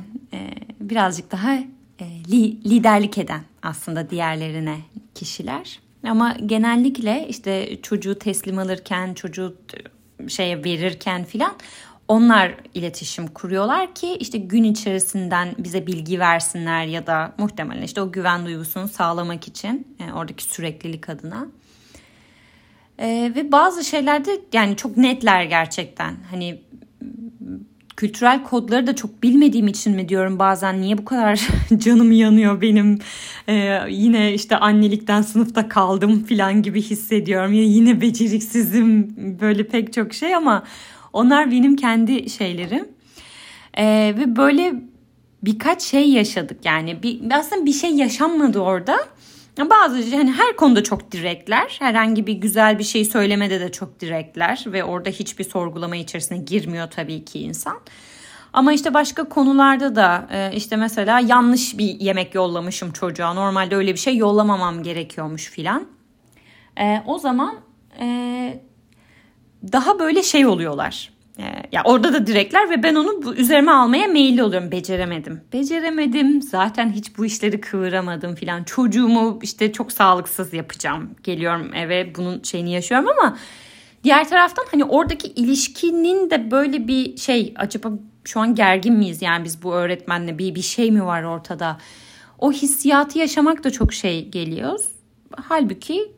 birazcık 0.80 1.32
daha 1.32 1.58
li, 2.02 2.64
liderlik 2.70 3.18
eden 3.18 3.44
aslında 3.62 4.10
diğerlerine 4.10 4.78
kişiler. 5.14 5.80
Ama 6.08 6.36
genellikle 6.46 7.26
işte 7.28 7.82
çocuğu 7.82 8.18
teslim 8.18 8.58
alırken, 8.58 9.14
çocuğu 9.14 9.56
şeye 10.28 10.64
verirken 10.64 11.24
filan 11.24 11.52
onlar 12.10 12.54
iletişim 12.74 13.26
kuruyorlar 13.26 13.94
ki 13.94 14.16
işte 14.20 14.38
gün 14.38 14.64
içerisinden 14.64 15.54
bize 15.58 15.86
bilgi 15.86 16.20
versinler 16.20 16.84
ya 16.84 17.06
da 17.06 17.32
muhtemelen 17.38 17.82
işte 17.82 18.00
o 18.00 18.12
güven 18.12 18.46
duygusunu 18.46 18.88
sağlamak 18.88 19.48
için 19.48 19.96
yani 19.98 20.12
oradaki 20.12 20.44
süreklilik 20.44 21.08
adına. 21.08 21.46
Ee, 22.98 23.32
ve 23.36 23.52
bazı 23.52 23.84
şeylerde 23.84 24.40
yani 24.52 24.76
çok 24.76 24.96
netler 24.96 25.44
gerçekten. 25.44 26.16
Hani 26.30 26.60
kültürel 28.00 28.42
kodları 28.42 28.86
da 28.86 28.96
çok 28.96 29.22
bilmediğim 29.22 29.68
için 29.68 29.96
mi 29.96 30.08
diyorum 30.08 30.38
bazen? 30.38 30.80
Niye 30.80 30.98
bu 30.98 31.04
kadar 31.04 31.48
canım 31.76 32.12
yanıyor 32.12 32.60
benim? 32.60 32.98
Ee, 33.48 33.78
yine 33.88 34.34
işte 34.34 34.56
annelikten 34.56 35.22
sınıfta 35.22 35.68
kaldım 35.68 36.24
falan 36.24 36.62
gibi 36.62 36.82
hissediyorum. 36.82 37.52
Ya 37.52 37.62
yine 37.62 38.00
beceriksizim 38.00 39.14
böyle 39.40 39.66
pek 39.66 39.92
çok 39.92 40.14
şey 40.14 40.34
ama 40.34 40.64
onlar 41.12 41.50
benim 41.50 41.76
kendi 41.76 42.30
şeylerim. 42.30 42.88
Ee, 43.78 44.14
ve 44.18 44.36
böyle 44.36 44.74
birkaç 45.42 45.82
şey 45.82 46.10
yaşadık 46.10 46.64
yani. 46.64 47.02
Bir, 47.02 47.20
aslında 47.30 47.66
bir 47.66 47.72
şey 47.72 47.90
yaşanmadı 47.90 48.58
orada 48.58 48.98
bazı 49.70 50.16
hani 50.16 50.32
her 50.32 50.56
konuda 50.56 50.82
çok 50.82 51.12
direktler. 51.12 51.76
Herhangi 51.78 52.26
bir 52.26 52.32
güzel 52.32 52.78
bir 52.78 52.84
şey 52.84 53.04
söylemede 53.04 53.60
de 53.60 53.72
çok 53.72 54.00
direktler 54.00 54.64
ve 54.66 54.84
orada 54.84 55.10
hiçbir 55.10 55.44
sorgulama 55.44 55.96
içerisine 55.96 56.38
girmiyor 56.38 56.90
tabii 56.90 57.24
ki 57.24 57.40
insan. 57.40 57.80
Ama 58.52 58.72
işte 58.72 58.94
başka 58.94 59.28
konularda 59.28 59.96
da 59.96 60.26
e, 60.30 60.56
işte 60.56 60.76
mesela 60.76 61.20
yanlış 61.20 61.78
bir 61.78 62.00
yemek 62.00 62.34
yollamışım 62.34 62.92
çocuğa. 62.92 63.34
Normalde 63.34 63.76
öyle 63.76 63.92
bir 63.92 63.98
şey 63.98 64.16
yollamamam 64.16 64.82
gerekiyormuş 64.82 65.50
filan. 65.50 65.86
E, 66.80 67.02
o 67.06 67.18
zaman 67.18 67.54
e, 68.00 68.06
daha 69.72 69.98
böyle 69.98 70.22
şey 70.22 70.46
oluyorlar. 70.46 71.19
Ee, 71.38 71.42
ya 71.72 71.82
orada 71.84 72.12
da 72.12 72.26
direkler 72.26 72.70
ve 72.70 72.82
ben 72.82 72.94
onu 72.94 73.22
bu 73.22 73.34
üzerime 73.34 73.72
almaya 73.72 74.08
meyilli 74.08 74.42
oluyorum. 74.42 74.72
Beceremedim. 74.72 75.40
Beceremedim. 75.52 76.42
Zaten 76.42 76.92
hiç 76.92 77.18
bu 77.18 77.26
işleri 77.26 77.60
kıvıramadım 77.60 78.34
filan. 78.34 78.64
Çocuğumu 78.64 79.38
işte 79.42 79.72
çok 79.72 79.92
sağlıksız 79.92 80.52
yapacağım. 80.52 81.10
Geliyorum 81.22 81.74
eve 81.74 82.14
bunun 82.14 82.42
şeyini 82.42 82.72
yaşıyorum 82.72 83.08
ama 83.08 83.36
diğer 84.04 84.28
taraftan 84.28 84.64
hani 84.70 84.84
oradaki 84.84 85.28
ilişkinin 85.28 86.30
de 86.30 86.50
böyle 86.50 86.88
bir 86.88 87.16
şey 87.16 87.54
acaba 87.56 87.90
şu 88.24 88.40
an 88.40 88.54
gergin 88.54 88.94
miyiz 88.94 89.22
yani 89.22 89.44
biz 89.44 89.62
bu 89.62 89.74
öğretmenle 89.74 90.38
bir 90.38 90.54
bir 90.54 90.62
şey 90.62 90.90
mi 90.90 91.04
var 91.04 91.22
ortada? 91.22 91.78
O 92.38 92.52
hissiyatı 92.52 93.18
yaşamak 93.18 93.64
da 93.64 93.70
çok 93.70 93.92
şey 93.92 94.28
geliyor. 94.28 94.80
Halbuki 95.36 96.12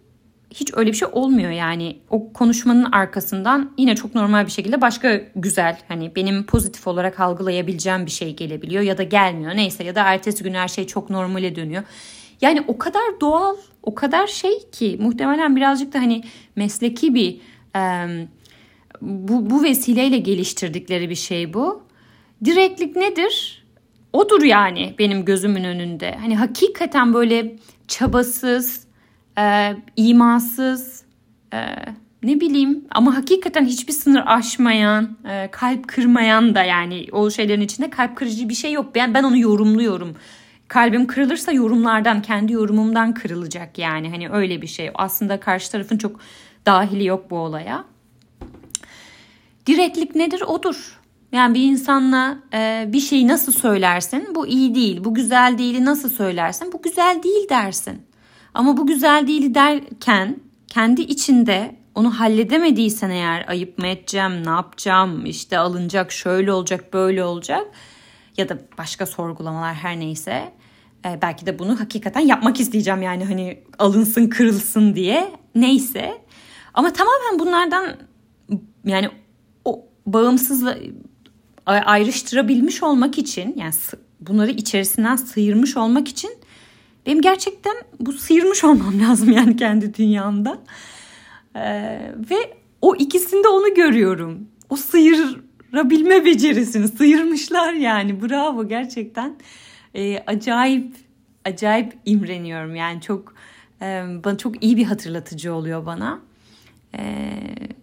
hiç 0.55 0.71
öyle 0.75 0.91
bir 0.91 0.97
şey 0.97 1.09
olmuyor 1.13 1.51
yani 1.51 1.97
o 2.11 2.33
konuşmanın 2.33 2.93
arkasından 2.93 3.71
yine 3.79 3.97
çok 3.97 4.15
normal 4.15 4.47
bir 4.47 4.51
şekilde 4.51 4.81
başka 4.81 5.21
güzel 5.37 5.79
hani 5.89 6.17
benim 6.17 6.47
pozitif 6.47 6.87
olarak 6.87 7.21
algılayabileceğim 7.21 8.07
bir 8.07 8.11
şey 8.11 8.37
gelebiliyor 8.37 8.83
ya 8.83 8.99
da 8.99 9.03
gelmiyor 9.03 9.57
neyse 9.57 9.85
ya 9.85 9.95
da 9.95 10.03
ertesi 10.03 10.45
gün 10.45 10.55
her 10.55 10.69
şey 10.69 10.87
çok 10.87 11.11
normale 11.11 11.57
dönüyor. 11.57 11.83
Yani 12.41 12.65
o 12.69 12.79
kadar 12.79 13.21
doğal 13.21 13.57
o 13.83 13.95
kadar 13.95 14.27
şey 14.27 14.71
ki 14.73 14.99
muhtemelen 15.01 15.57
birazcık 15.57 15.93
da 15.93 15.99
hani 15.99 16.23
mesleki 16.57 17.15
bir 17.15 17.41
e, 17.77 18.07
bu, 19.03 19.51
bu 19.51 19.63
vesileyle 19.63 20.19
geliştirdikleri 20.19 21.11
bir 21.11 21.15
şey 21.15 21.55
bu. 21.55 21.83
Direktlik 22.45 22.97
nedir? 22.97 23.65
Odur 24.13 24.43
yani 24.43 24.95
benim 24.99 25.25
gözümün 25.25 25.65
önünde. 25.65 26.17
Hani 26.21 26.37
hakikaten 26.37 27.15
böyle 27.15 27.57
çabasız, 27.89 28.87
e, 29.39 29.77
imasız, 29.97 31.05
e, 31.55 31.59
ne 32.23 32.41
bileyim 32.41 32.85
ama 32.91 33.17
hakikaten 33.17 33.65
hiçbir 33.65 33.93
sınır 33.93 34.23
aşmayan, 34.27 35.17
e, 35.31 35.49
kalp 35.51 35.89
kırmayan 35.89 36.55
da 36.55 36.63
yani 36.63 37.07
o 37.13 37.31
şeylerin 37.31 37.61
içinde 37.61 37.91
kalp 37.91 38.17
kırıcı 38.17 38.49
bir 38.49 38.55
şey 38.55 38.73
yok. 38.73 38.95
Ben 38.95 39.15
ben 39.15 39.23
onu 39.23 39.39
yorumluyorum. 39.39 40.17
Kalbim 40.69 41.07
kırılırsa 41.07 41.53
yorumlardan, 41.53 42.23
kendi 42.23 42.53
yorumumdan 42.53 43.15
kırılacak 43.15 43.79
yani. 43.79 44.11
Hani 44.11 44.31
öyle 44.31 44.63
bir 44.63 44.67
şey. 44.67 44.91
Aslında 44.95 45.41
karşı 45.41 45.73
tarafın 45.73 45.99
çok 45.99 46.21
dahili 46.67 47.05
yok 47.05 47.31
bu 47.31 47.37
olaya. 47.37 47.85
Direktlik 49.67 50.15
nedir? 50.15 50.41
Odur. 50.41 50.99
Yani 51.33 51.55
bir 51.55 51.63
insanla 51.63 52.39
e, 52.55 52.85
bir 52.89 53.01
şeyi 53.01 53.29
nasıl 53.29 53.53
söylersin? 53.53 54.35
Bu 54.35 54.47
iyi 54.47 54.75
değil, 54.75 55.05
bu 55.05 55.15
güzel 55.15 55.59
değil 55.59 55.85
nasıl 55.85 56.09
söylersin? 56.09 56.73
Bu 56.73 56.83
güzel 56.83 57.23
değil 57.23 57.49
dersin. 57.49 58.03
Ama 58.55 58.77
bu 58.77 58.87
güzel 58.87 59.27
değil 59.27 59.55
derken 59.55 60.37
kendi 60.67 61.03
içinde 61.03 61.77
onu 61.95 62.21
halledemediysen 62.21 63.11
eğer 63.11 63.45
ayıp 63.49 63.79
mı 63.79 63.87
edeceğim, 63.87 64.47
ne 64.47 64.51
yapacağım, 64.51 65.27
işte 65.27 65.59
alınacak, 65.59 66.13
şöyle 66.13 66.53
olacak, 66.53 66.93
böyle 66.93 67.25
olacak 67.25 67.67
ya 68.37 68.49
da 68.49 68.59
başka 68.79 69.07
sorgulamalar 69.07 69.75
her 69.75 70.01
neyse 70.01 70.53
e, 71.05 71.19
belki 71.23 71.47
de 71.47 71.59
bunu 71.59 71.81
hakikaten 71.81 72.21
yapmak 72.21 72.61
isteyeceğim 72.61 73.03
yani 73.03 73.25
hani 73.25 73.63
alınsın, 73.79 74.29
kırılsın 74.29 74.95
diye 74.95 75.33
neyse. 75.55 76.23
Ama 76.75 76.93
tamamen 76.93 77.39
bunlardan 77.39 77.97
yani 78.85 79.11
o 79.65 79.85
bağımsız 80.07 80.65
ayrıştırabilmiş 81.67 82.83
olmak 82.83 83.19
için 83.19 83.55
yani 83.57 83.75
bunları 84.21 84.51
içerisinden 84.51 85.17
sıyırmış 85.17 85.77
olmak 85.77 86.09
için 86.09 86.31
benim 87.07 87.21
gerçekten 87.21 87.77
bu 88.01 88.13
sıyırmış 88.13 88.65
olmam 88.65 89.01
lazım 89.09 89.33
yani 89.33 89.57
kendi 89.57 89.95
dünyamda. 89.95 90.59
Ee, 91.57 92.13
ve 92.31 92.57
o 92.83 92.97
ikisinde 92.97 93.49
onu 93.49 93.75
görüyorum. 93.75 94.49
O 94.71 94.77
sıyırabilme 94.77 96.25
becerisini 96.25 96.89
sıyırmışlar 96.89 97.73
yani 97.73 98.23
bravo 98.23 98.69
gerçekten. 98.69 99.37
Ee, 99.95 100.19
acayip 100.27 100.95
acayip 101.45 101.93
imreniyorum 102.05 102.77
yani 102.77 103.01
çok 103.01 103.35
e, 103.83 104.05
bana 104.25 104.39
çok 104.39 104.65
iyi 104.65 104.77
bir 104.77 104.85
hatırlatıcı 104.85 105.55
oluyor 105.55 105.87
bana. 105.87 106.21
Ee, 106.99 107.31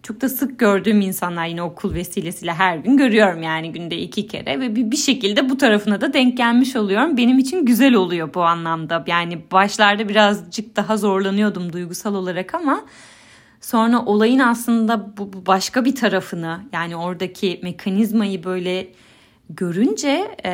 çok 0.02 0.20
da 0.20 0.28
sık 0.28 0.58
gördüğüm 0.58 1.00
insanlar 1.00 1.46
yine 1.46 1.62
okul 1.62 1.94
vesilesiyle 1.94 2.52
her 2.52 2.76
gün 2.76 2.96
görüyorum 2.96 3.42
yani 3.42 3.72
günde 3.72 3.98
iki 3.98 4.26
kere 4.26 4.60
ve 4.60 4.76
bir, 4.76 4.90
bir 4.90 4.96
şekilde 4.96 5.50
bu 5.50 5.56
tarafına 5.56 6.00
da 6.00 6.12
denk 6.12 6.36
gelmiş 6.36 6.76
oluyorum. 6.76 7.16
Benim 7.16 7.38
için 7.38 7.66
güzel 7.66 7.94
oluyor 7.94 8.34
bu 8.34 8.42
anlamda. 8.42 9.04
Yani 9.06 9.38
başlarda 9.52 10.08
birazcık 10.08 10.76
daha 10.76 10.96
zorlanıyordum 10.96 11.72
duygusal 11.72 12.14
olarak 12.14 12.54
ama 12.54 12.84
sonra 13.60 14.04
olayın 14.04 14.38
aslında 14.38 15.16
bu, 15.16 15.32
bu 15.32 15.46
başka 15.46 15.84
bir 15.84 15.94
tarafını 15.94 16.60
yani 16.72 16.96
oradaki 16.96 17.60
mekanizmayı 17.62 18.44
böyle 18.44 18.88
görünce 19.50 20.36
e, 20.44 20.50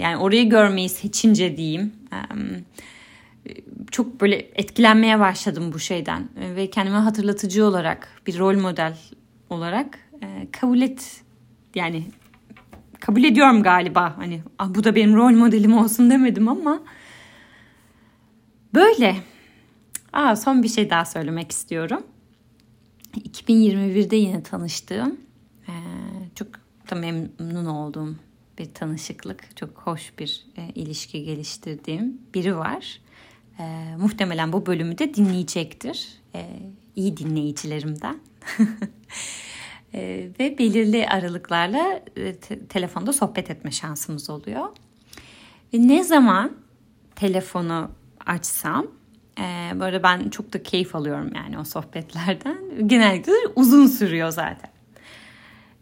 yani 0.00 0.16
orayı 0.16 0.50
görmeyi 0.50 0.88
seçince 0.88 1.56
diyeyim. 1.56 1.92
E, 2.12 2.20
çok 3.90 4.20
böyle 4.20 4.36
etkilenmeye 4.36 5.20
başladım 5.20 5.70
bu 5.72 5.78
şeyden 5.78 6.28
ve 6.36 6.70
kendime 6.70 6.96
hatırlatıcı 6.96 7.66
olarak 7.66 8.08
bir 8.26 8.38
rol 8.38 8.60
model 8.60 8.98
olarak 9.50 9.98
e, 10.22 10.48
kabul 10.52 10.80
et 10.80 11.22
yani 11.74 12.06
kabul 13.00 13.24
ediyorum 13.24 13.62
galiba 13.62 14.14
hani 14.16 14.42
ah, 14.58 14.74
bu 14.74 14.84
da 14.84 14.94
benim 14.94 15.16
rol 15.16 15.30
modelim 15.30 15.78
olsun 15.78 16.10
demedim 16.10 16.48
ama 16.48 16.82
böyle. 18.74 19.16
Aa, 20.12 20.36
son 20.36 20.62
bir 20.62 20.68
şey 20.68 20.90
daha 20.90 21.04
söylemek 21.04 21.52
istiyorum. 21.52 22.02
2021'de 23.16 24.16
yine 24.16 24.42
tanıştığım 24.42 25.20
e, 25.68 25.74
çok 26.34 26.48
da 26.90 26.94
memnun 26.94 27.66
olduğum 27.66 28.16
bir 28.58 28.74
tanışıklık, 28.74 29.56
çok 29.56 29.70
hoş 29.70 30.12
bir 30.18 30.46
e, 30.56 30.68
ilişki 30.74 31.24
geliştirdiğim 31.24 32.20
biri 32.34 32.56
var. 32.56 33.00
E, 33.58 33.96
muhtemelen 33.98 34.52
bu 34.52 34.66
bölümü 34.66 34.98
de 34.98 35.14
dinleyecektir. 35.14 36.08
E, 36.34 36.46
iyi 36.96 37.16
dinleyicilerimden. 37.16 38.18
e, 39.94 40.28
ve 40.40 40.58
belirli 40.58 41.08
aralıklarla 41.08 42.00
e, 42.16 42.34
te- 42.34 42.66
telefonda 42.66 43.12
sohbet 43.12 43.50
etme 43.50 43.70
şansımız 43.70 44.30
oluyor. 44.30 44.68
Ve 45.74 45.88
ne 45.88 46.04
zaman 46.04 46.52
telefonu 47.16 47.90
açsam 48.26 48.86
e, 49.38 49.80
böyle 49.80 50.02
ben 50.02 50.30
çok 50.30 50.52
da 50.52 50.62
keyif 50.62 50.96
alıyorum 50.96 51.30
yani 51.34 51.58
o 51.58 51.64
sohbetlerden. 51.64 52.58
Genellikle 52.88 53.32
uzun 53.56 53.86
sürüyor 53.86 54.30
zaten. 54.30 54.70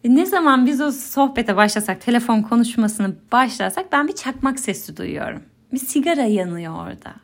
E, 0.05 0.15
ne 0.15 0.27
zaman 0.27 0.67
biz 0.67 0.81
o 0.81 0.93
sohbete 0.93 1.57
başlasak, 1.57 2.01
telefon 2.01 2.43
konuşmasını 2.43 3.17
başlarsak 3.33 3.93
ben 3.93 4.09
bir 4.09 4.15
çakmak 4.15 4.61
sesi 4.61 4.97
duyuyorum. 4.97 5.43
Bir 5.73 5.79
sigara 5.79 6.23
yanıyor 6.23 6.75
orada. 6.75 7.24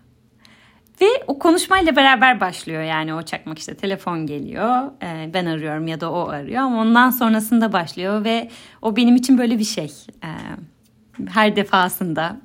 Ve 1.01 1.07
o 1.27 1.39
konuşmayla 1.39 1.97
beraber 1.97 2.41
başlıyor 2.41 2.83
yani 2.83 3.15
o 3.15 3.23
çakmak 3.23 3.59
işte 3.59 3.75
telefon 3.75 4.27
geliyor 4.27 4.91
e, 5.03 5.31
ben 5.35 5.47
arıyorum 5.47 5.89
ya 5.89 6.01
da 6.01 6.13
o 6.13 6.29
arıyor 6.29 6.63
ama 6.63 6.81
ondan 6.81 7.11
sonrasında 7.11 7.73
başlıyor 7.73 8.25
ve 8.25 8.51
o 8.83 8.97
benim 8.97 9.17
için 9.17 9.39
böyle 9.39 9.59
bir 9.59 9.65
şey. 9.65 9.93
E, 10.25 10.31
her 11.29 11.57
defasında 11.57 12.37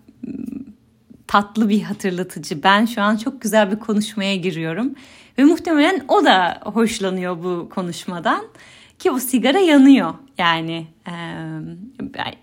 tatlı 1.27 1.69
bir 1.69 1.81
hatırlatıcı. 1.81 2.63
Ben 2.63 2.85
şu 2.85 3.01
an 3.01 3.17
çok 3.17 3.41
güzel 3.41 3.71
bir 3.71 3.79
konuşmaya 3.79 4.35
giriyorum 4.35 4.95
ve 5.37 5.43
muhtemelen 5.43 6.05
o 6.07 6.25
da 6.25 6.59
hoşlanıyor 6.63 7.43
bu 7.43 7.69
konuşmadan 7.69 8.45
ki 8.99 9.11
o 9.11 9.19
sigara 9.19 9.59
yanıyor 9.59 10.13
yani. 10.37 10.87
E, 11.07 11.13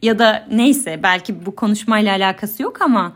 ya 0.02 0.18
da 0.18 0.46
neyse 0.50 1.00
belki 1.02 1.46
bu 1.46 1.56
konuşmayla 1.56 2.16
alakası 2.16 2.62
yok 2.62 2.82
ama 2.82 3.12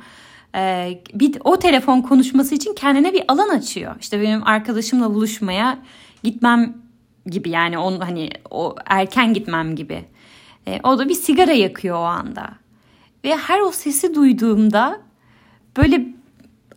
ee, 0.56 1.02
bir 1.14 1.36
o 1.44 1.58
telefon 1.58 2.00
konuşması 2.00 2.54
için 2.54 2.74
kendine 2.74 3.12
bir 3.12 3.24
alan 3.28 3.48
açıyor. 3.48 3.96
İşte 4.00 4.20
benim 4.20 4.46
arkadaşımla 4.46 5.14
buluşmaya 5.14 5.78
gitmem 6.22 6.74
gibi 7.26 7.50
yani 7.50 7.78
on 7.78 8.00
hani 8.00 8.30
o 8.50 8.76
erken 8.86 9.34
gitmem 9.34 9.76
gibi. 9.76 10.04
E, 10.66 10.80
o 10.82 10.98
da 10.98 11.08
bir 11.08 11.14
sigara 11.14 11.52
yakıyor 11.52 11.96
o 11.96 12.02
anda. 12.02 12.48
Ve 13.24 13.36
her 13.36 13.60
o 13.60 13.70
sesi 13.70 14.14
duyduğumda 14.14 15.00
böyle 15.76 16.06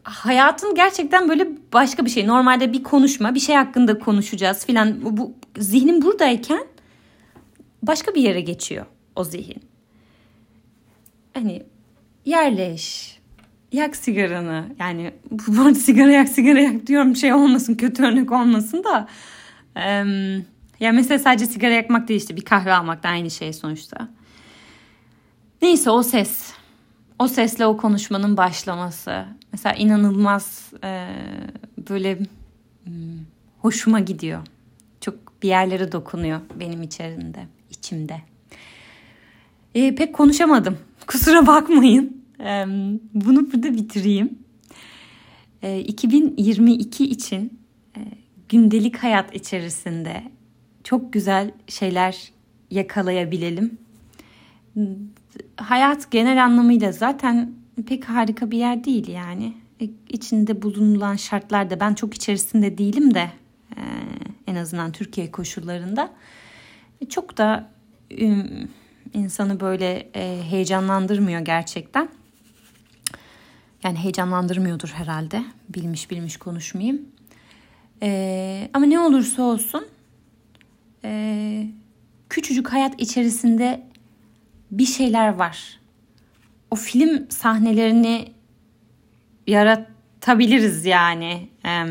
hayatın 0.04 0.76
gerçekten 0.76 1.30
böyle 1.30 1.48
başka 1.74 2.06
bir 2.06 2.10
şey. 2.10 2.28
Normalde 2.28 2.74
bir 2.74 2.84
konuşma, 2.84 3.36
bir 3.36 3.40
şey 3.40 3.56
hakkında 3.56 4.00
konuşacağız 4.00 4.66
filan. 4.66 5.06
Bu, 5.06 5.18
bu 5.18 5.34
zihnim 5.58 6.02
buradayken 6.02 6.64
başka 7.84 8.16
bir 8.16 8.22
yere 8.22 8.42
geçiyor 8.42 8.86
o 9.16 9.24
zihin. 9.24 9.64
Hani 11.34 11.64
yerleş, 12.26 13.19
yak 13.72 13.96
sigaranı. 13.96 14.66
Yani 14.80 15.14
bu 15.32 15.62
arada 15.62 15.76
sigara 15.76 16.12
yak 16.12 16.30
sigara 16.30 16.60
yak 16.60 16.88
diyorum 16.88 17.16
şey 17.16 17.34
olmasın 17.34 17.76
kötü 17.76 18.04
örnek 18.04 18.32
olmasın 18.32 18.84
da. 18.84 19.08
Ee, 19.78 20.06
ya 20.80 20.92
mesela 20.92 21.20
sadece 21.20 21.46
sigara 21.46 21.74
yakmak 21.74 22.08
değil 22.08 22.20
işte 22.20 22.36
bir 22.36 22.42
kahve 22.42 22.74
almak 22.74 23.04
da 23.04 23.10
aynı 23.10 23.32
şey 23.32 23.54
sonuçta. 23.54 24.10
Neyse 25.62 25.90
o 25.90 26.04
ses. 26.04 26.54
O 27.20 27.28
sesle 27.28 27.66
o 27.66 27.78
konuşmanın 27.78 28.38
başlaması. 28.38 29.26
Mesela 29.52 29.76
inanılmaz 29.76 30.72
e, 30.84 31.08
böyle 31.90 32.20
hmm, 32.84 32.94
hoşuma 33.60 34.00
gidiyor. 34.00 34.42
Çok 35.02 35.44
bir 35.44 35.48
yerlere 35.48 35.92
dokunuyor 35.92 36.40
benim 36.60 36.84
içerisinde, 36.84 37.40
içimde. 37.70 38.22
E, 39.76 39.96
pek 39.96 40.16
konuşamadım. 40.16 40.78
Kusura 41.08 41.48
bakmayın. 41.48 42.19
Bunu 43.14 43.52
burada 43.54 43.74
bitireyim. 43.74 44.40
2022 45.86 47.06
için 47.06 47.60
gündelik 48.50 48.98
hayat 48.98 49.36
içerisinde 49.36 50.24
çok 50.84 51.14
güzel 51.14 51.52
şeyler 51.68 52.32
yakalayabilelim. 52.72 53.78
Hayat 55.56 56.12
genel 56.12 56.46
anlamıyla 56.46 56.92
zaten 56.92 57.52
pek 57.88 58.10
harika 58.10 58.52
bir 58.52 58.58
yer 58.58 58.84
değil 58.84 59.08
yani. 59.08 59.54
E, 59.82 59.90
içinde 60.10 60.62
bulunulan 60.62 61.16
şartlarda 61.16 61.80
ben 61.80 61.94
çok 61.94 62.14
içerisinde 62.14 62.78
değilim 62.78 63.14
de 63.14 63.30
en 64.48 64.56
azından 64.56 64.92
Türkiye 64.92 65.32
koşullarında 65.32 66.12
e, 67.02 67.06
çok 67.10 67.38
da 67.38 67.70
insanı 69.14 69.60
böyle 69.60 70.10
heyecanlandırmıyor 70.50 71.40
gerçekten. 71.40 72.10
Yani 73.84 73.98
heyecanlandırmıyordur 73.98 74.90
herhalde. 74.90 75.44
Bilmiş 75.70 76.12
bilmiş 76.12 76.38
konuşmayayım. 76.38 77.02
Ee, 78.04 78.70
ama 78.74 78.86
ne 78.86 79.00
olursa 79.00 79.44
olsun 79.44 79.88
e, 81.04 81.68
küçücük 82.30 82.74
hayat 82.74 83.02
içerisinde 83.02 83.84
bir 84.72 84.86
şeyler 84.86 85.34
var. 85.34 85.80
O 86.72 86.76
film 86.76 87.30
sahnelerini 87.30 88.34
yaratabiliriz 89.48 90.86
yani. 90.86 91.50
Ee, 91.66 91.86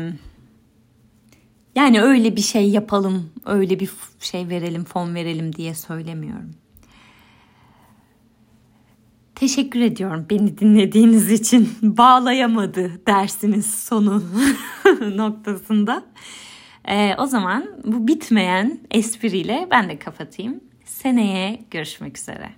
yani 1.75 2.01
öyle 2.01 2.35
bir 2.35 2.41
şey 2.41 2.69
yapalım, 2.69 3.31
öyle 3.45 3.79
bir 3.79 3.89
şey 4.19 4.49
verelim, 4.49 4.83
fon 4.83 5.15
verelim 5.15 5.55
diye 5.55 5.75
söylemiyorum. 5.75 6.51
Teşekkür 9.39 9.81
ediyorum 9.81 10.25
beni 10.29 10.57
dinlediğiniz 10.57 11.31
için. 11.31 11.69
Bağlayamadı 11.81 13.05
dersiniz 13.07 13.73
sonu 13.75 14.23
noktasında. 15.15 16.03
Ee, 16.87 17.15
o 17.17 17.25
zaman 17.25 17.69
bu 17.85 18.07
bitmeyen 18.07 18.79
espriyle 18.91 19.67
ben 19.71 19.89
de 19.89 19.99
kapatayım. 19.99 20.59
Seneye 20.85 21.59
görüşmek 21.71 22.17
üzere. 22.17 22.49